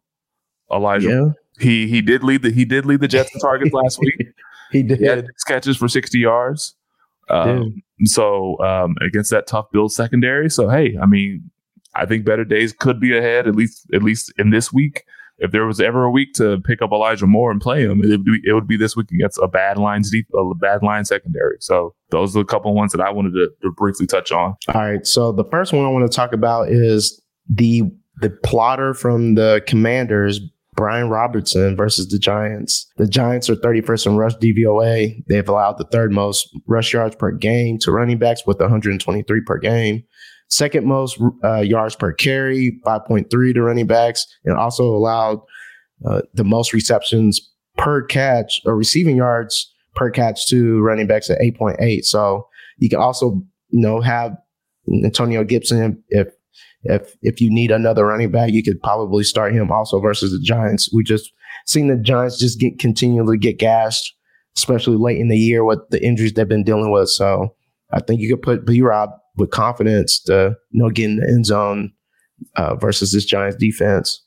[0.71, 1.33] Elijah, yeah.
[1.61, 4.29] He he did lead the he did lead the Jets in targets last week.
[4.73, 4.99] he did.
[4.99, 6.75] He had six catches for sixty yards.
[7.29, 10.51] Um, so um, against that tough Bill secondary.
[10.51, 11.51] So hey, I mean,
[11.95, 13.47] I think better days could be ahead.
[13.47, 15.05] At least at least in this week.
[15.43, 18.11] If there was ever a week to pick up Elijah Moore and play him, it
[18.11, 21.07] would be, it would be this week against a bad lines deep, a bad line
[21.07, 21.57] secondary.
[21.61, 24.55] So those are a couple ones that I wanted to, to briefly touch on.
[24.69, 25.07] All right.
[25.07, 27.85] So the first one I want to talk about is the
[28.21, 30.41] the plotter from the Commanders
[30.75, 32.87] Brian Robinson versus the Giants.
[32.97, 35.23] The Giants are 31st in rush DVOA.
[35.29, 39.59] They've allowed the third most rush yards per game to running backs with 123 per
[39.59, 40.05] game.
[40.49, 45.41] Second most uh, yards per carry, 5.3 to running backs, and also allowed
[46.05, 47.41] uh, the most receptions
[47.77, 52.05] per catch or receiving yards per catch to running backs at 8.8.
[52.05, 54.37] So you can also, you know, have
[55.05, 56.29] Antonio Gibson if
[56.85, 60.41] if if you need another running back, you could probably start him also versus the
[60.41, 60.91] Giants.
[60.93, 61.33] We just
[61.67, 64.15] seen the Giants just get continually get gashed,
[64.57, 67.11] especially late in the year with the injuries they've been dealing with.
[67.11, 67.55] So
[67.93, 71.29] I think you could put B Rob with confidence to you know get in the
[71.29, 71.93] end zone
[72.57, 74.23] uh, versus this Giants defense.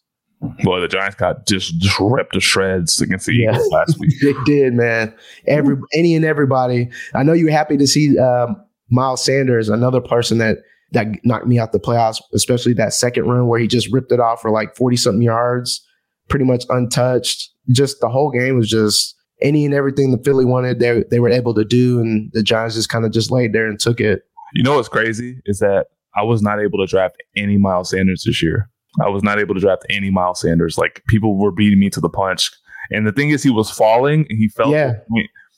[0.64, 3.52] Boy, the Giants got just, just ripped to shreds against the yeah.
[3.52, 4.14] Eagles last week.
[4.22, 5.16] they did, man.
[5.48, 6.90] Every any and everybody.
[7.14, 8.58] I know you're happy to see um,
[8.90, 10.58] Miles Sanders, another person that
[10.94, 14.20] that knocked me out the playoffs, especially that second run where he just ripped it
[14.20, 15.86] off for like 40 something yards,
[16.30, 17.50] pretty much untouched.
[17.72, 21.30] Just the whole game was just any and everything the Philly wanted, they, they were
[21.30, 22.00] able to do.
[22.00, 24.22] And the Giants just kind of just laid there and took it.
[24.54, 28.24] You know what's crazy is that I was not able to draft any Miles Sanders
[28.26, 28.70] this year.
[29.04, 30.78] I was not able to draft any Miles Sanders.
[30.78, 32.52] Like people were beating me to the punch.
[32.92, 34.72] And the thing is, he was falling and he fell.
[34.72, 34.94] Yeah.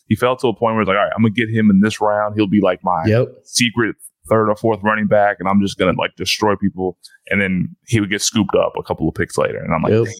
[0.07, 1.81] he fell to a point where it's like, all right, I'm gonna get him in
[1.81, 2.35] this round.
[2.35, 3.27] He'll be like my yep.
[3.43, 6.97] secret third or fourth running back, and I'm just gonna like destroy people.
[7.29, 9.93] And then he would get scooped up a couple of picks later, and I'm like,
[9.93, 10.15] yep.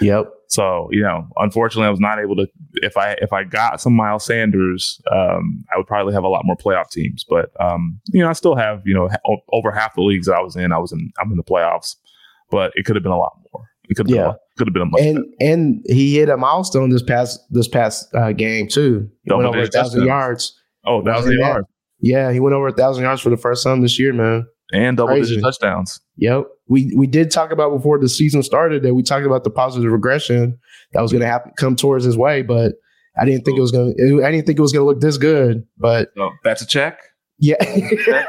[0.00, 0.32] yep.
[0.48, 2.46] So you know, unfortunately, I was not able to.
[2.74, 6.42] If I if I got some Miles Sanders, um, I would probably have a lot
[6.44, 7.24] more playoff teams.
[7.28, 10.40] But um, you know, I still have you know ha- over half the leagues I
[10.40, 10.72] was in.
[10.72, 11.10] I was in.
[11.18, 11.96] I'm in the playoffs,
[12.50, 13.64] but it could have been a lot more.
[13.88, 14.22] It could have yeah.
[14.24, 14.34] been.
[14.56, 15.52] Could have been a much and better.
[15.52, 19.10] and he hit a milestone this past this past uh, game too.
[19.24, 20.56] He Double went over a thousand yards.
[20.86, 21.66] Oh, thousand yards.
[22.04, 24.46] Yeah, he went over a thousand yards for the first time this year, man.
[24.74, 25.36] And double Crazy.
[25.36, 26.00] digit touchdowns.
[26.18, 26.44] Yep.
[26.68, 29.90] We we did talk about before the season started that we talked about the positive
[29.90, 30.58] regression
[30.92, 32.74] that was going to happen come towards his way, but
[33.16, 34.24] I didn't think it was going to.
[34.24, 35.66] I didn't think it was going to look this good.
[35.78, 37.00] But so that's a check.
[37.38, 37.56] Yeah.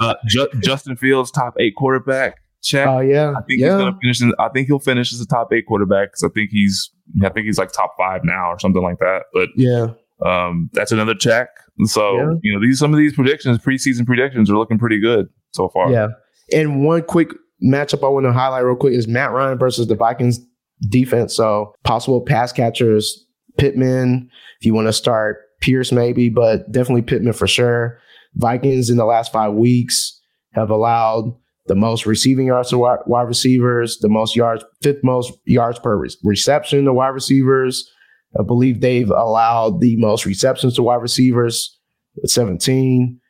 [0.00, 2.38] uh, Ju- Justin Fields, top eight quarterback.
[2.62, 2.86] Check.
[2.86, 3.32] Oh uh, yeah.
[3.32, 3.66] I think yeah.
[3.66, 4.22] he's going to finish.
[4.22, 6.90] In, I think he'll finish as a top eight quarterback because I think he's.
[7.22, 9.24] I think he's like top five now or something like that.
[9.32, 9.88] But yeah,
[10.24, 11.48] um, that's another check.
[11.84, 12.32] So yeah.
[12.42, 15.90] you know these some of these predictions, preseason predictions, are looking pretty good so far.
[15.90, 16.08] Yeah.
[16.52, 17.30] And one quick
[17.62, 20.40] matchup I want to highlight real quick is Matt Ryan versus the Vikings
[20.88, 21.34] defense.
[21.34, 23.26] So possible pass catchers,
[23.58, 24.30] Pittman.
[24.60, 27.98] If you want to start Pierce, maybe, but definitely Pittman for sure.
[28.34, 30.20] Vikings in the last five weeks
[30.52, 31.34] have allowed
[31.66, 36.84] the most receiving yards to wide receivers, the most yards, fifth most yards per reception
[36.84, 37.90] to wide receivers,
[38.38, 41.78] I believe they've allowed the most receptions to wide receivers
[42.16, 43.20] with 17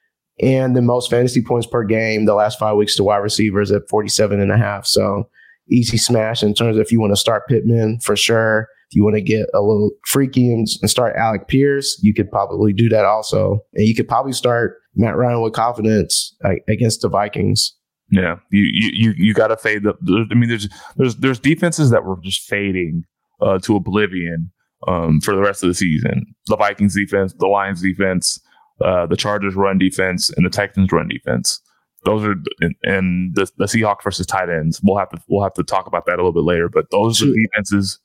[0.40, 3.88] and the most fantasy points per game the last five weeks to wide receivers at
[3.88, 4.86] 47 and a half.
[4.86, 5.28] So
[5.70, 8.68] easy smash in terms of if you want to start Pittman for sure.
[8.90, 12.72] If you want to get a little freaky and, start Alec Pierce, you could probably
[12.72, 13.60] do that also.
[13.74, 16.34] And you could probably start Matt Ryan with confidence
[16.68, 17.74] against the Vikings.
[18.10, 19.92] Yeah, you you you got to fade the.
[20.30, 23.04] I mean, there's there's there's defenses that were just fading
[23.42, 24.50] uh, to oblivion
[24.86, 26.34] um, for the rest of the season.
[26.46, 28.40] The Vikings defense, the Lions defense,
[28.84, 31.60] uh, the Chargers run defense, and the Texans run defense.
[32.04, 32.34] Those are
[32.82, 34.80] and, the, the Seahawks versus tight ends.
[34.82, 36.68] We'll have to we'll have to talk about that a little bit later.
[36.68, 37.98] But those are defenses.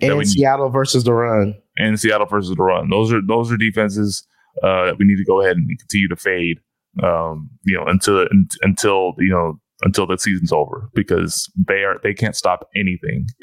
[0.00, 1.54] And Seattle versus the run.
[1.76, 2.88] And Seattle versus the run.
[2.90, 4.26] Those are those are defenses
[4.62, 6.58] uh, that we need to go ahead and continue to fade.
[7.02, 8.26] Um, you know, until
[8.62, 13.26] until you know until the season's over because they are they can't stop anything.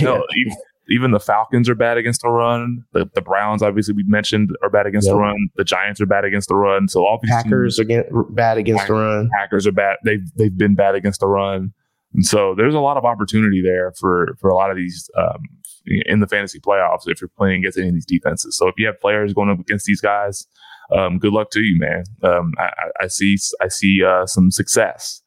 [0.00, 0.56] no, even,
[0.90, 2.84] even the Falcons are bad against the run.
[2.92, 5.14] The, the Browns, obviously, we mentioned, are bad against yep.
[5.14, 5.36] the run.
[5.56, 6.88] The Giants are bad against the run.
[6.88, 9.30] So all these Packers teams, are bad against the run.
[9.38, 9.96] Packers are bad.
[10.04, 11.72] They've they've been bad against the run,
[12.14, 15.42] and so there's a lot of opportunity there for for a lot of these um,
[15.86, 18.56] in the fantasy playoffs if you're playing against any of these defenses.
[18.56, 20.46] So if you have players going up against these guys,
[20.92, 22.04] um, good luck to you, man.
[22.22, 22.70] Um, I,
[23.02, 25.22] I, see I see uh, some success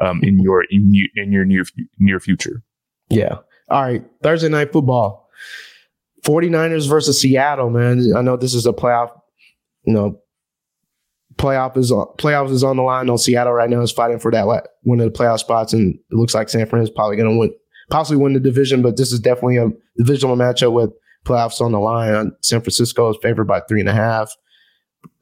[0.00, 1.64] um, in your in, you, in your near
[1.98, 2.62] near future.
[3.10, 3.38] Yeah.
[3.70, 4.04] All right.
[4.22, 5.28] Thursday night football.
[6.24, 8.12] 49ers versus Seattle, man.
[8.16, 9.10] I know this is a playoff,
[9.84, 10.20] you know,
[11.36, 13.08] playoff is on, playoffs is on the line.
[13.08, 14.44] On Seattle right now is fighting for that
[14.82, 17.38] one of the playoff spots, and it looks like San Fran is probably going to
[17.38, 17.54] win,
[17.90, 18.82] possibly win the division.
[18.82, 20.90] But this is definitely a divisional matchup with
[21.24, 22.32] playoffs on the line.
[22.42, 24.34] San Francisco is favored by three and a half,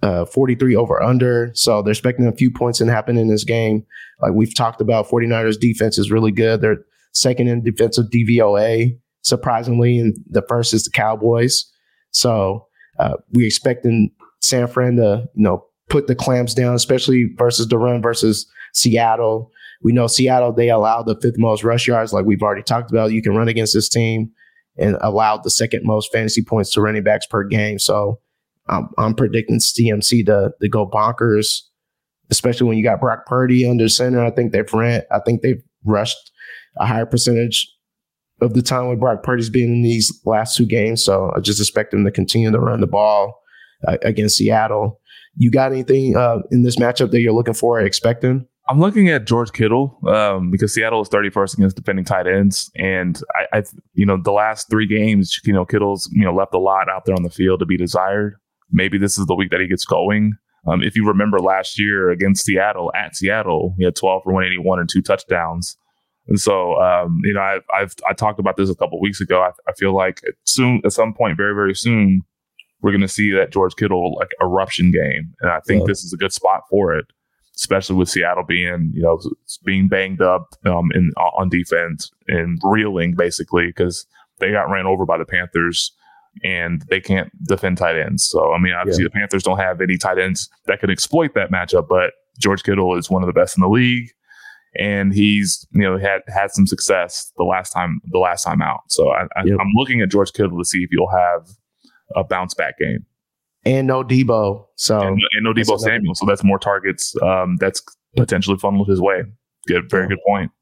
[0.02, 1.50] uh, 43 over under.
[1.54, 3.84] So they're expecting a few points to happen in this game.
[4.20, 6.60] Like we've talked about, 49ers defense is really good.
[6.60, 6.84] They're
[7.16, 11.64] second in defensive DVOA, surprisingly, and the first is the Cowboys.
[12.10, 12.66] So
[12.98, 14.10] uh, we expecting
[14.40, 19.50] San Fran to, you know, put the clamps down, especially versus the run versus Seattle.
[19.82, 23.12] We know Seattle, they allow the fifth most rush yards, like we've already talked about.
[23.12, 24.30] You can run against this team
[24.76, 27.78] and allowed the second most fantasy points to running backs per game.
[27.78, 28.20] So
[28.68, 31.62] I'm, I'm predicting CMC to, to go bonkers,
[32.30, 34.22] especially when you got Brock Purdy under center.
[34.22, 36.30] I think they've ran, I think they've rushed
[36.78, 37.72] a higher percentage
[38.40, 41.04] of the time with Brock Purdy's been in these last two games.
[41.04, 43.40] So I just expect them to continue to run the ball
[43.86, 45.00] uh, against Seattle.
[45.36, 48.46] You got anything uh, in this matchup that you're looking for or expecting?
[48.68, 53.20] I'm looking at George Kittle um, because Seattle is 31st against defending tight ends, and
[53.34, 53.62] I, I,
[53.92, 57.04] you know, the last three games, you know, Kittle's you know left a lot out
[57.04, 58.34] there on the field to be desired.
[58.72, 60.32] Maybe this is the week that he gets going.
[60.66, 64.80] Um, if you remember last year against Seattle at Seattle, he had 12 for 181
[64.80, 65.76] and two touchdowns.
[66.28, 69.42] And so, um, you know, I've, I've I talked about this a couple weeks ago.
[69.42, 72.22] I, I feel like soon, at some point, very very soon,
[72.82, 75.86] we're going to see that George Kittle like eruption game, and I think yeah.
[75.86, 77.06] this is a good spot for it
[77.56, 79.18] especially with Seattle being, you know,
[79.64, 84.06] being banged up um, in on defense and reeling basically because
[84.38, 85.92] they got ran over by the Panthers
[86.44, 88.24] and they can't defend tight ends.
[88.24, 89.08] So I mean, obviously yeah.
[89.12, 92.96] the Panthers don't have any tight ends that can exploit that matchup, but George Kittle
[92.96, 94.10] is one of the best in the league.
[94.78, 98.80] And he's, you know, had had some success the last time the last time out.
[98.88, 99.58] So I, I, yep.
[99.60, 101.48] I'm looking at George Kittle to see if he'll have
[102.14, 103.04] a bounce back game
[103.66, 104.64] and no Deebo.
[104.76, 106.14] So and, and no Deebo Samuel.
[106.14, 107.14] So that's more targets.
[107.20, 107.82] Um, that's
[108.16, 109.24] potentially funneled his way.
[109.66, 110.52] Good, very good point.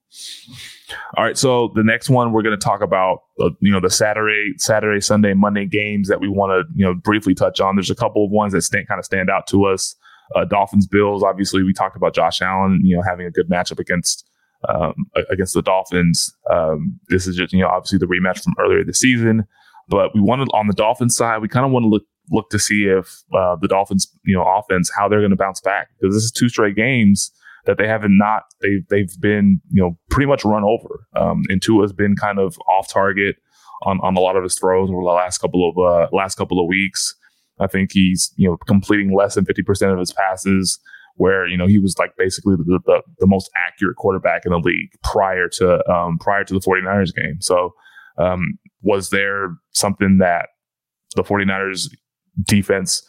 [1.16, 3.90] All right, so the next one we're going to talk about, uh, you know, the
[3.90, 7.74] Saturday, Saturday, Sunday, Monday games that we want to, you know, briefly touch on.
[7.74, 9.96] There's a couple of ones that stand, kind of stand out to us.
[10.34, 11.22] Uh, Dolphins, Bills.
[11.22, 14.28] Obviously, we talked about Josh Allen, you know, having a good matchup against
[14.68, 14.94] um,
[15.30, 16.34] against the Dolphins.
[16.50, 19.44] Um, this is just, you know, obviously the rematch from earlier this season.
[19.88, 22.58] But we wanted on the Dolphins side, we kind of want to look look to
[22.58, 26.14] see if uh, the Dolphins, you know, offense how they're going to bounce back because
[26.14, 27.30] this is two straight games
[27.66, 31.06] that they haven't not they've they've been you know pretty much run over.
[31.16, 33.36] Um, and Tua has been kind of off target
[33.82, 36.60] on on a lot of his throws over the last couple of uh, last couple
[36.60, 37.14] of weeks.
[37.60, 40.78] I think he's you know completing less than fifty percent of his passes,
[41.16, 44.58] where you know he was like basically the, the, the most accurate quarterback in the
[44.58, 47.40] league prior to um, prior to the 49ers game.
[47.40, 47.74] So
[48.18, 50.48] um, was there something that
[51.16, 51.88] the 49ers
[52.42, 53.02] defense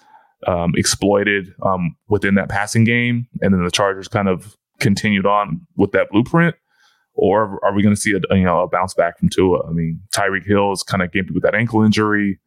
[0.47, 5.65] um, exploited um, within that passing game, and then the Chargers kind of continued on
[5.75, 6.55] with that blueprint,
[7.13, 9.67] or are we going to see a you know a bounce back from Tua?
[9.67, 12.39] I mean, Tyreek Hill is kind of gimpy with that ankle injury.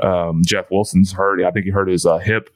[0.00, 1.42] Um, Jeff Wilson's hurt.
[1.42, 2.48] I think he hurt his uh, hip,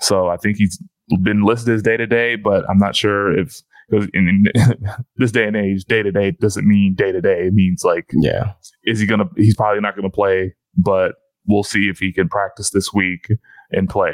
[0.00, 0.82] so I think he's
[1.22, 4.76] been listed as day to day, but I'm not sure if because in, in
[5.16, 7.46] this day and age, day to day doesn't mean day to day.
[7.46, 8.52] It means like, yeah,
[8.84, 9.28] is he gonna?
[9.36, 11.12] He's probably not gonna play, but
[11.46, 13.28] we'll see if he can practice this week
[13.70, 14.12] and play.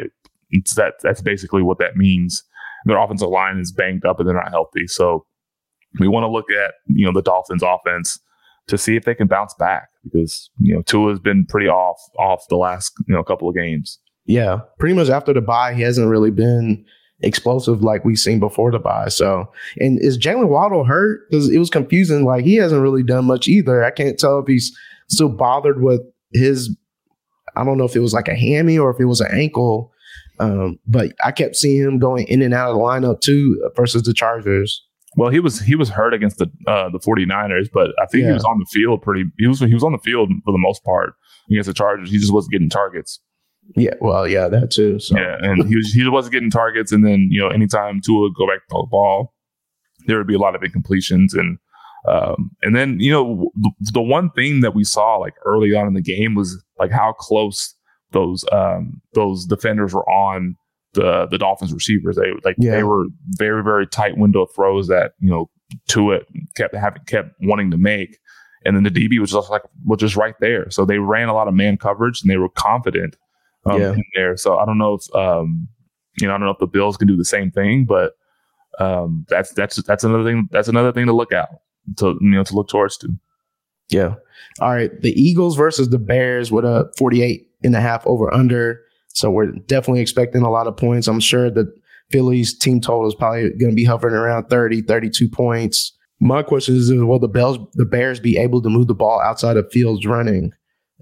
[0.50, 2.44] It's that that's basically what that means.
[2.84, 4.86] Their offensive line is banged up and they're not healthy.
[4.86, 5.24] So
[6.00, 8.18] we want to look at, you know, the Dolphins offense
[8.68, 12.00] to see if they can bounce back because, you know, Tua has been pretty off
[12.18, 13.98] off the last, you know, couple of games.
[14.24, 14.60] Yeah.
[14.78, 16.84] Pretty much after the bye, he hasn't really been
[17.20, 19.08] explosive like we've seen before the bye.
[19.08, 21.28] So, and is Jaylen Waddle hurt?
[21.28, 22.24] Because it was confusing.
[22.24, 23.84] Like he hasn't really done much either.
[23.84, 24.76] I can't tell if he's
[25.08, 26.00] still bothered with
[26.32, 26.74] his
[27.54, 29.92] I don't know if it was like a hammy or if it was an ankle.
[30.38, 34.02] Um, but I kept seeing him going in and out of the lineup too versus
[34.02, 34.84] the Chargers.
[35.16, 38.28] Well, he was he was hurt against the uh, the 49ers, but I think yeah.
[38.28, 39.24] he was on the field pretty.
[39.38, 41.14] He was he was on the field for the most part
[41.50, 42.10] against the Chargers.
[42.10, 43.20] He just wasn't getting targets.
[43.76, 44.98] Yeah, well, yeah, that too.
[44.98, 45.16] So.
[45.16, 48.34] Yeah, and he was he wasn't getting targets, and then you know anytime Tua would
[48.34, 49.34] go back to the ball,
[50.06, 51.58] there would be a lot of incompletions, and
[52.06, 55.86] um, and then, you know, the, the, one thing that we saw like early on
[55.86, 57.74] in the game was like how close
[58.10, 60.56] those um, those defenders were on
[60.94, 62.16] the the Dolphins receivers.
[62.16, 62.72] They like yeah.
[62.72, 65.50] they were very very tight window throws that you know
[65.88, 66.26] to it
[66.56, 68.18] kept having kept wanting to make,
[68.64, 70.70] and then the DB was just like was just right there.
[70.70, 73.16] So they ran a lot of man coverage and they were confident
[73.66, 73.92] um, yeah.
[73.92, 74.36] in there.
[74.36, 75.68] So I don't know if um,
[76.20, 78.12] You know, I don't know if the Bills can do the same thing, but
[78.78, 80.48] um, that's that's that's another thing.
[80.50, 81.48] That's another thing to look out
[81.98, 83.08] to you know to look towards to.
[83.88, 84.14] Yeah.
[84.60, 84.90] All right.
[85.02, 88.80] The Eagles versus the Bears with a 48 and a half over under.
[89.14, 91.08] So we're definitely expecting a lot of points.
[91.08, 91.72] I'm sure that
[92.10, 95.96] Philly's team total is probably going to be hovering around 30, 32 points.
[96.20, 99.56] My question is, will the Bears, the Bears be able to move the ball outside
[99.56, 100.52] of Fields running?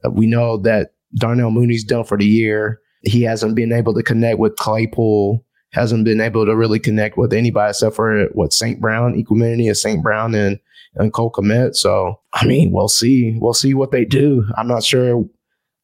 [0.05, 2.81] Uh, we know that Darnell Mooney's done for the year.
[3.03, 7.33] He hasn't been able to connect with Claypool, hasn't been able to really connect with
[7.33, 8.81] anybody except for what St.
[8.81, 10.03] Brown, Equanimeous St.
[10.03, 10.59] Brown and,
[10.95, 11.75] and Cole Kmet.
[11.75, 13.37] So, I mean, we'll see.
[13.41, 14.45] We'll see what they do.
[14.57, 15.25] I'm not sure.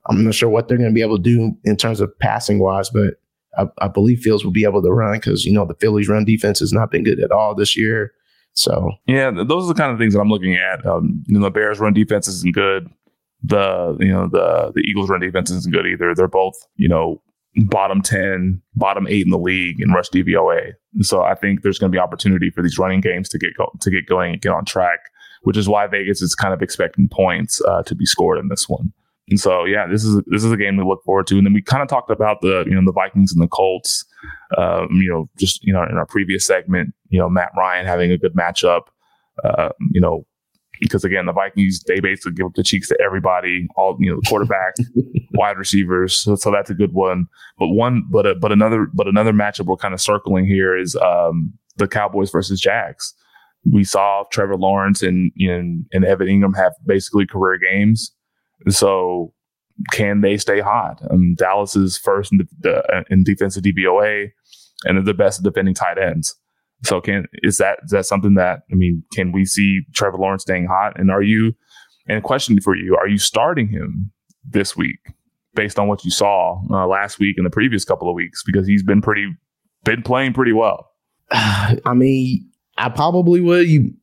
[0.08, 2.58] I'm not sure what they're going to be able to do in terms of passing
[2.58, 3.14] wise, but
[3.58, 6.24] I, I believe Fields will be able to run because, you know, the Philly's run
[6.24, 8.12] defense has not been good at all this year.
[8.52, 10.84] So, yeah, those are the kind of things that I'm looking at.
[10.86, 12.88] Um, you know, the Bears run defense isn't good
[13.42, 16.14] the you know the the Eagles run defense isn't good either.
[16.14, 17.22] They're both you know
[17.66, 20.72] bottom ten, bottom eight in the league in rush DVOA.
[21.00, 23.70] So I think there's going to be opportunity for these running games to get go,
[23.80, 24.98] to get going and get on track,
[25.42, 28.68] which is why Vegas is kind of expecting points uh, to be scored in this
[28.68, 28.92] one.
[29.28, 31.36] And so yeah, this is this is a game we look forward to.
[31.36, 34.04] And then we kind of talked about the you know the Vikings and the Colts.
[34.56, 38.12] Um, you know, just you know in our previous segment, you know Matt Ryan having
[38.12, 38.82] a good matchup.
[39.44, 40.24] Uh, you know,
[40.80, 44.20] because again, the Vikings they basically give up the cheeks to everybody, all you know,
[44.28, 44.74] quarterback,
[45.34, 46.16] wide receivers.
[46.16, 47.26] So, so, that's a good one.
[47.58, 50.96] But one, but a, but another, but another matchup we're kind of circling here is
[50.96, 53.14] um, the Cowboys versus Jags.
[53.70, 58.12] We saw Trevor Lawrence and and, and Evan Engram have basically career games.
[58.68, 59.32] So
[59.92, 61.00] can they stay hot?
[61.10, 64.30] Um, Dallas is first in, the, in defensive DVOA,
[64.84, 66.34] and they're the best defending tight ends.
[66.84, 70.42] So can is that is that something that I mean, can we see Trevor Lawrence
[70.42, 70.98] staying hot?
[70.98, 71.54] And are you
[72.06, 74.12] and a question for you, are you starting him
[74.44, 74.98] this week
[75.54, 78.42] based on what you saw uh, last week and the previous couple of weeks?
[78.44, 79.26] Because he's been pretty
[79.84, 80.90] been playing pretty well.
[81.30, 83.68] I mean, I probably would.
[83.68, 83.94] You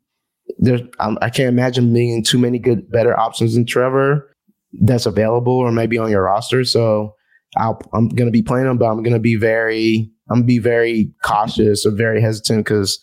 [0.58, 4.33] there's I, I can't imagine being too many good better options than Trevor
[4.82, 6.64] that's available or maybe on your roster.
[6.64, 7.14] So
[7.58, 10.46] i am going to be playing him, but I'm going to be very I'm gonna
[10.46, 13.00] be very cautious or very hesitant because,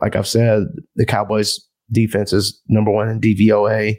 [0.00, 0.64] like I've said,
[0.96, 1.60] the Cowboys
[1.92, 3.96] defense is number one in DVOA.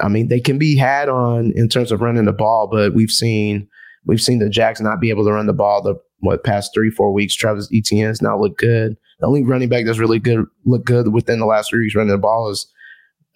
[0.00, 3.10] I mean, they can be had on in terms of running the ball, but we've
[3.10, 3.68] seen
[4.06, 6.90] we've seen the Jags not be able to run the ball the what past three
[6.90, 7.34] four weeks.
[7.34, 8.96] Travis Etienne has not looked good.
[9.20, 12.12] The only running back that's really good look good within the last three weeks running
[12.12, 12.66] the ball is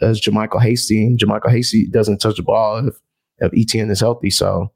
[0.00, 1.06] is JaMycal Hasty.
[1.06, 2.94] And JaMycal Hasty doesn't touch the ball if
[3.38, 4.30] if Etienne is healthy.
[4.30, 4.72] So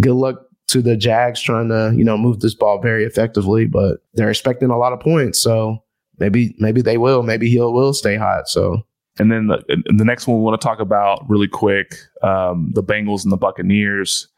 [0.00, 0.36] good luck
[0.68, 4.70] to the Jags trying to, you know, move this ball very effectively, but they're expecting
[4.70, 5.40] a lot of points.
[5.40, 5.78] So
[6.18, 7.22] maybe maybe they will.
[7.22, 8.48] Maybe he will stay hot.
[8.48, 8.82] So
[9.18, 9.62] and then the,
[9.96, 13.36] the next one we want to talk about really quick, um, the Bengals and the
[13.36, 14.28] Buccaneers.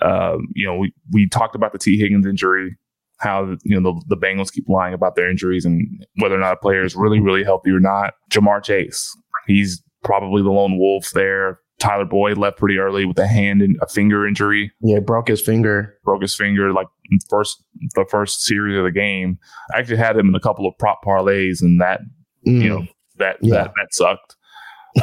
[0.00, 2.76] Um, you know, we we talked about the Tee Higgins injury,
[3.18, 6.52] how you know the, the Bengals keep lying about their injuries and whether or not
[6.52, 8.14] a player is really really healthy or not.
[8.30, 9.16] Ja'Marr Chase,
[9.48, 11.58] he's probably the lone wolf there.
[11.78, 14.72] Tyler Boyd left pretty early with a hand and a finger injury.
[14.80, 15.96] Yeah, broke his finger.
[16.04, 16.88] Broke his finger like
[17.30, 17.62] first
[17.94, 19.38] the first series of the game.
[19.74, 22.00] I actually had him in a couple of prop parlays, and that
[22.46, 22.62] mm.
[22.62, 22.86] you know
[23.18, 23.54] that yeah.
[23.54, 24.36] that that sucked.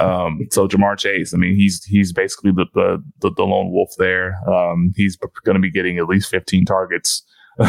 [0.01, 3.91] Um, so Ja'Marr Chase, I mean, he's he's basically the the the, the lone wolf
[3.97, 4.35] there.
[4.49, 7.23] Um, he's going to be getting at least 15 targets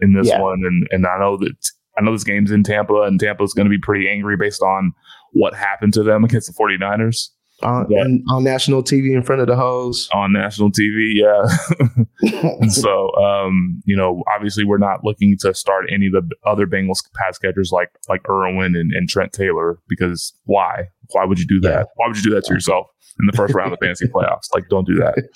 [0.00, 0.40] in this yeah.
[0.40, 3.66] one, and and I know that I know this game's in Tampa, and Tampa's going
[3.66, 4.92] to be pretty angry based on
[5.32, 7.28] what happened to them against the 49ers
[7.62, 8.04] on, yeah.
[8.30, 10.08] on national TV in front of the hose.
[10.14, 12.68] On national TV, yeah.
[12.68, 16.98] so, um, you know, obviously we're not looking to start any of the other Bengals
[17.14, 20.88] pass catchers like like Irwin and, and Trent Taylor because why?
[21.10, 21.68] Why would you do that?
[21.68, 21.84] Yeah.
[21.96, 22.86] Why would you do that to yourself
[23.20, 24.52] in the first round of fantasy playoffs?
[24.54, 25.14] Like, don't do that.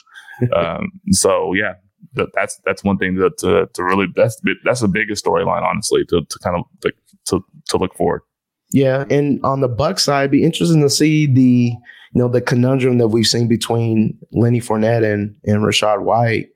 [0.54, 1.76] Um, so yeah,
[2.14, 6.04] that, that's that's one thing that to, to really that's that's the biggest storyline, honestly,
[6.06, 6.92] to, to kind of to,
[7.26, 8.22] to to look forward.
[8.72, 11.76] Yeah, and on the Buck side, be interesting to see the
[12.16, 16.48] you know, the conundrum that we've seen between Lenny Fournette and, and Rachaad White.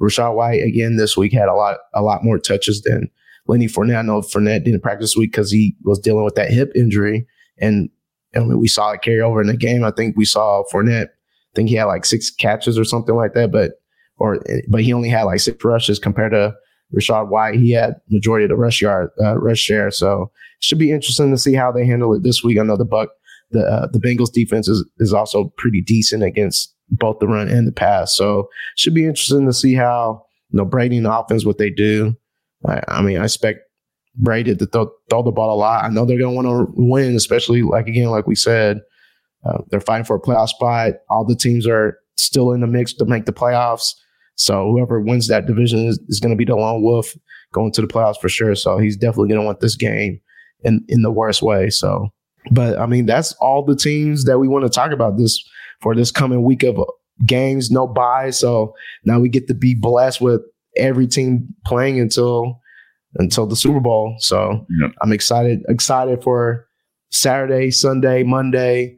[0.00, 3.08] Rachaad White again this week had a lot a lot more touches than
[3.46, 4.00] Lenny Fournette.
[4.00, 7.28] I know Fournette didn't practice this week because he was dealing with that hip injury,
[7.58, 7.90] and
[8.32, 9.84] and we saw it carry over in the game.
[9.84, 11.06] I think we saw Fournette.
[11.06, 13.74] I think he had like six catches or something like that, but
[14.18, 16.54] or but he only had like six rushes compared to
[16.94, 17.56] Rachaad White.
[17.56, 21.30] He had majority of the rush yard uh, rush share, so it should be interesting
[21.30, 22.58] to see how they handle it this week.
[22.58, 23.10] I know the Buck
[23.50, 27.66] the uh, the Bengals defense is is also pretty decent against both the run and
[27.66, 28.14] the pass.
[28.14, 31.70] So should be interesting to see how you know Brady and the offense what they
[31.70, 32.14] do.
[32.66, 33.60] I, I mean, I expect
[34.16, 35.84] Brady to throw, throw the ball a lot.
[35.84, 38.80] I know they're going to want to win, especially like again, like we said,
[39.44, 40.94] uh, they're fighting for a playoff spot.
[41.08, 43.94] All the teams are still in the mix to make the playoffs.
[44.36, 47.14] So whoever wins that division is, is going to be the lone wolf
[47.52, 48.54] going to the playoffs for sure.
[48.54, 50.20] So he's definitely going to want this game
[50.62, 51.70] in in the worst way.
[51.70, 52.08] So,
[52.50, 55.42] but I mean, that's all the teams that we want to talk about this
[55.80, 56.84] for this coming week of uh,
[57.24, 58.38] games, no byes.
[58.38, 58.74] So
[59.04, 60.42] now we get to be blessed with
[60.76, 62.60] every team playing until
[63.16, 64.16] until the Super Bowl.
[64.18, 64.90] So yep.
[65.02, 66.66] I'm excited excited for
[67.10, 68.96] Saturday, Sunday, Monday,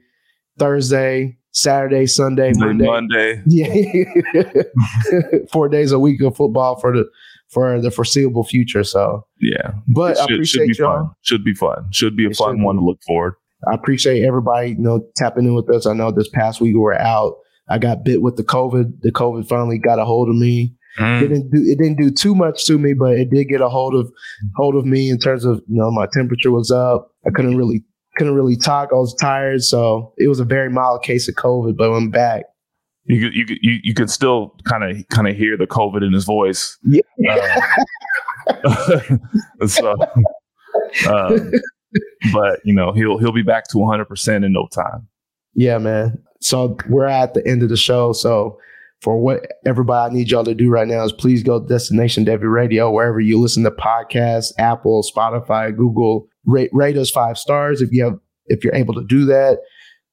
[0.59, 2.85] Thursday, Saturday, Sunday, Monday.
[2.85, 3.43] Monday.
[3.47, 4.43] Yeah.
[5.53, 7.09] Four days a week of football for the
[7.51, 8.85] for the foreseeable future.
[8.85, 9.73] So yeah.
[9.89, 10.97] But should, I appreciate should y'all.
[10.97, 11.11] Fun.
[11.23, 11.89] Should be fun.
[11.93, 12.81] Should be a it fun one be.
[12.81, 13.35] to look forward.
[13.71, 15.87] I appreciate everybody, you know, tapping in with us.
[15.87, 17.37] I know this past week we were out.
[17.71, 19.01] I got bit with the COVID.
[19.01, 20.75] The COVID finally got a hold of me.
[20.99, 21.23] Mm.
[21.23, 23.71] It didn't do it didn't do too much to me, but it did get a
[23.71, 24.13] hold of
[24.57, 27.09] hold of me in terms of you know my temperature was up.
[27.27, 27.83] I couldn't really
[28.17, 28.91] couldn't really talk.
[28.93, 31.77] I was tired, so it was a very mild case of COVID.
[31.77, 32.45] But I'm back.
[33.05, 36.12] You could, you you you could still kind of kind of hear the COVID in
[36.12, 36.77] his voice.
[36.85, 37.01] Yeah.
[38.64, 39.01] Uh,
[39.67, 39.95] so,
[41.09, 41.53] um,
[42.33, 45.07] but you know he'll he'll be back to 100 percent in no time.
[45.55, 46.23] Yeah, man.
[46.41, 48.12] So we're at the end of the show.
[48.12, 48.59] So
[49.03, 52.25] for what everybody I need y'all to do right now is please go to Destination
[52.25, 57.82] Devy Radio, wherever you listen to podcasts, Apple, Spotify, Google, rate, rate us five stars
[57.82, 59.59] if you have if you're able to do that.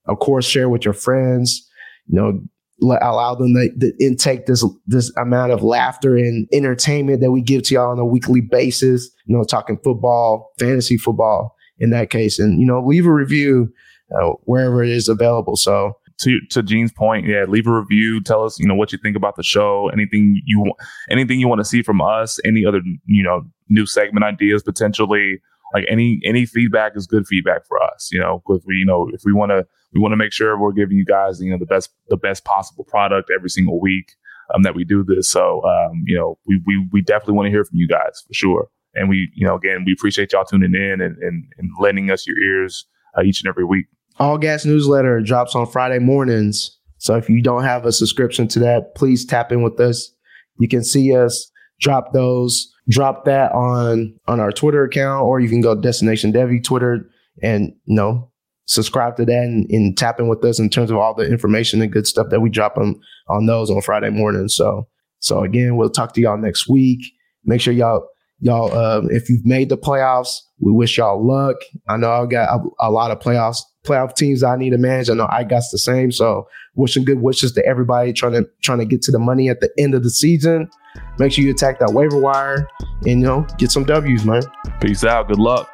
[0.06, 1.70] Of course, share with your friends.
[2.08, 2.42] You know,
[2.82, 7.42] let, allow them to, to intake this this amount of laughter and entertainment that we
[7.42, 9.10] give to y'all on a weekly basis.
[9.26, 13.72] You know, talking football, fantasy football in that case, and you know, leave a review
[14.16, 15.56] uh, wherever it is available.
[15.56, 18.22] So to to Gene's point, yeah, leave a review.
[18.22, 19.90] Tell us, you know, what you think about the show.
[19.90, 20.72] Anything you
[21.10, 22.40] anything you want to see from us.
[22.46, 25.42] Any other, you know, new segment ideas potentially.
[25.74, 28.10] Like any any feedback is good feedback for us.
[28.12, 30.58] You know, because we you know if we want to we want to make sure
[30.60, 34.14] we're giving you guys you know the best the best possible product every single week
[34.54, 35.30] um, that we do this.
[35.30, 38.34] So um, you know we we we definitely want to hear from you guys for
[38.34, 38.68] sure.
[38.94, 42.28] And we you know again we appreciate y'all tuning in and and, and lending us
[42.28, 42.86] your ears
[43.18, 43.88] uh, each and every week.
[44.20, 46.78] All Gas newsletter drops on Friday mornings.
[47.00, 50.10] So if you don't have a subscription to that, please tap in with us.
[50.60, 51.52] You can see us
[51.82, 56.64] drop those, drop that on on our Twitter account, or you can go Destination Devy
[56.64, 57.10] Twitter
[57.42, 58.30] and you know
[58.66, 61.82] subscribe to that and, and tap in with us in terms of all the information
[61.82, 64.48] and good stuff that we drop on on those on Friday morning.
[64.48, 64.88] So
[65.20, 67.00] so again, we'll talk to y'all next week.
[67.46, 68.08] Make sure y'all
[68.40, 71.58] y'all um, if you've made the playoffs, we wish y'all luck.
[71.88, 75.10] I know I've got a, a lot of playoffs playoff teams I need to manage.
[75.10, 76.12] I know I got the same.
[76.12, 79.60] So wishing good wishes to everybody trying to trying to get to the money at
[79.60, 80.70] the end of the season.
[81.20, 82.68] Make sure you attack that waiver wire
[83.06, 84.44] and you know get some W's, man.
[84.80, 85.28] Peace out.
[85.28, 85.70] Good luck.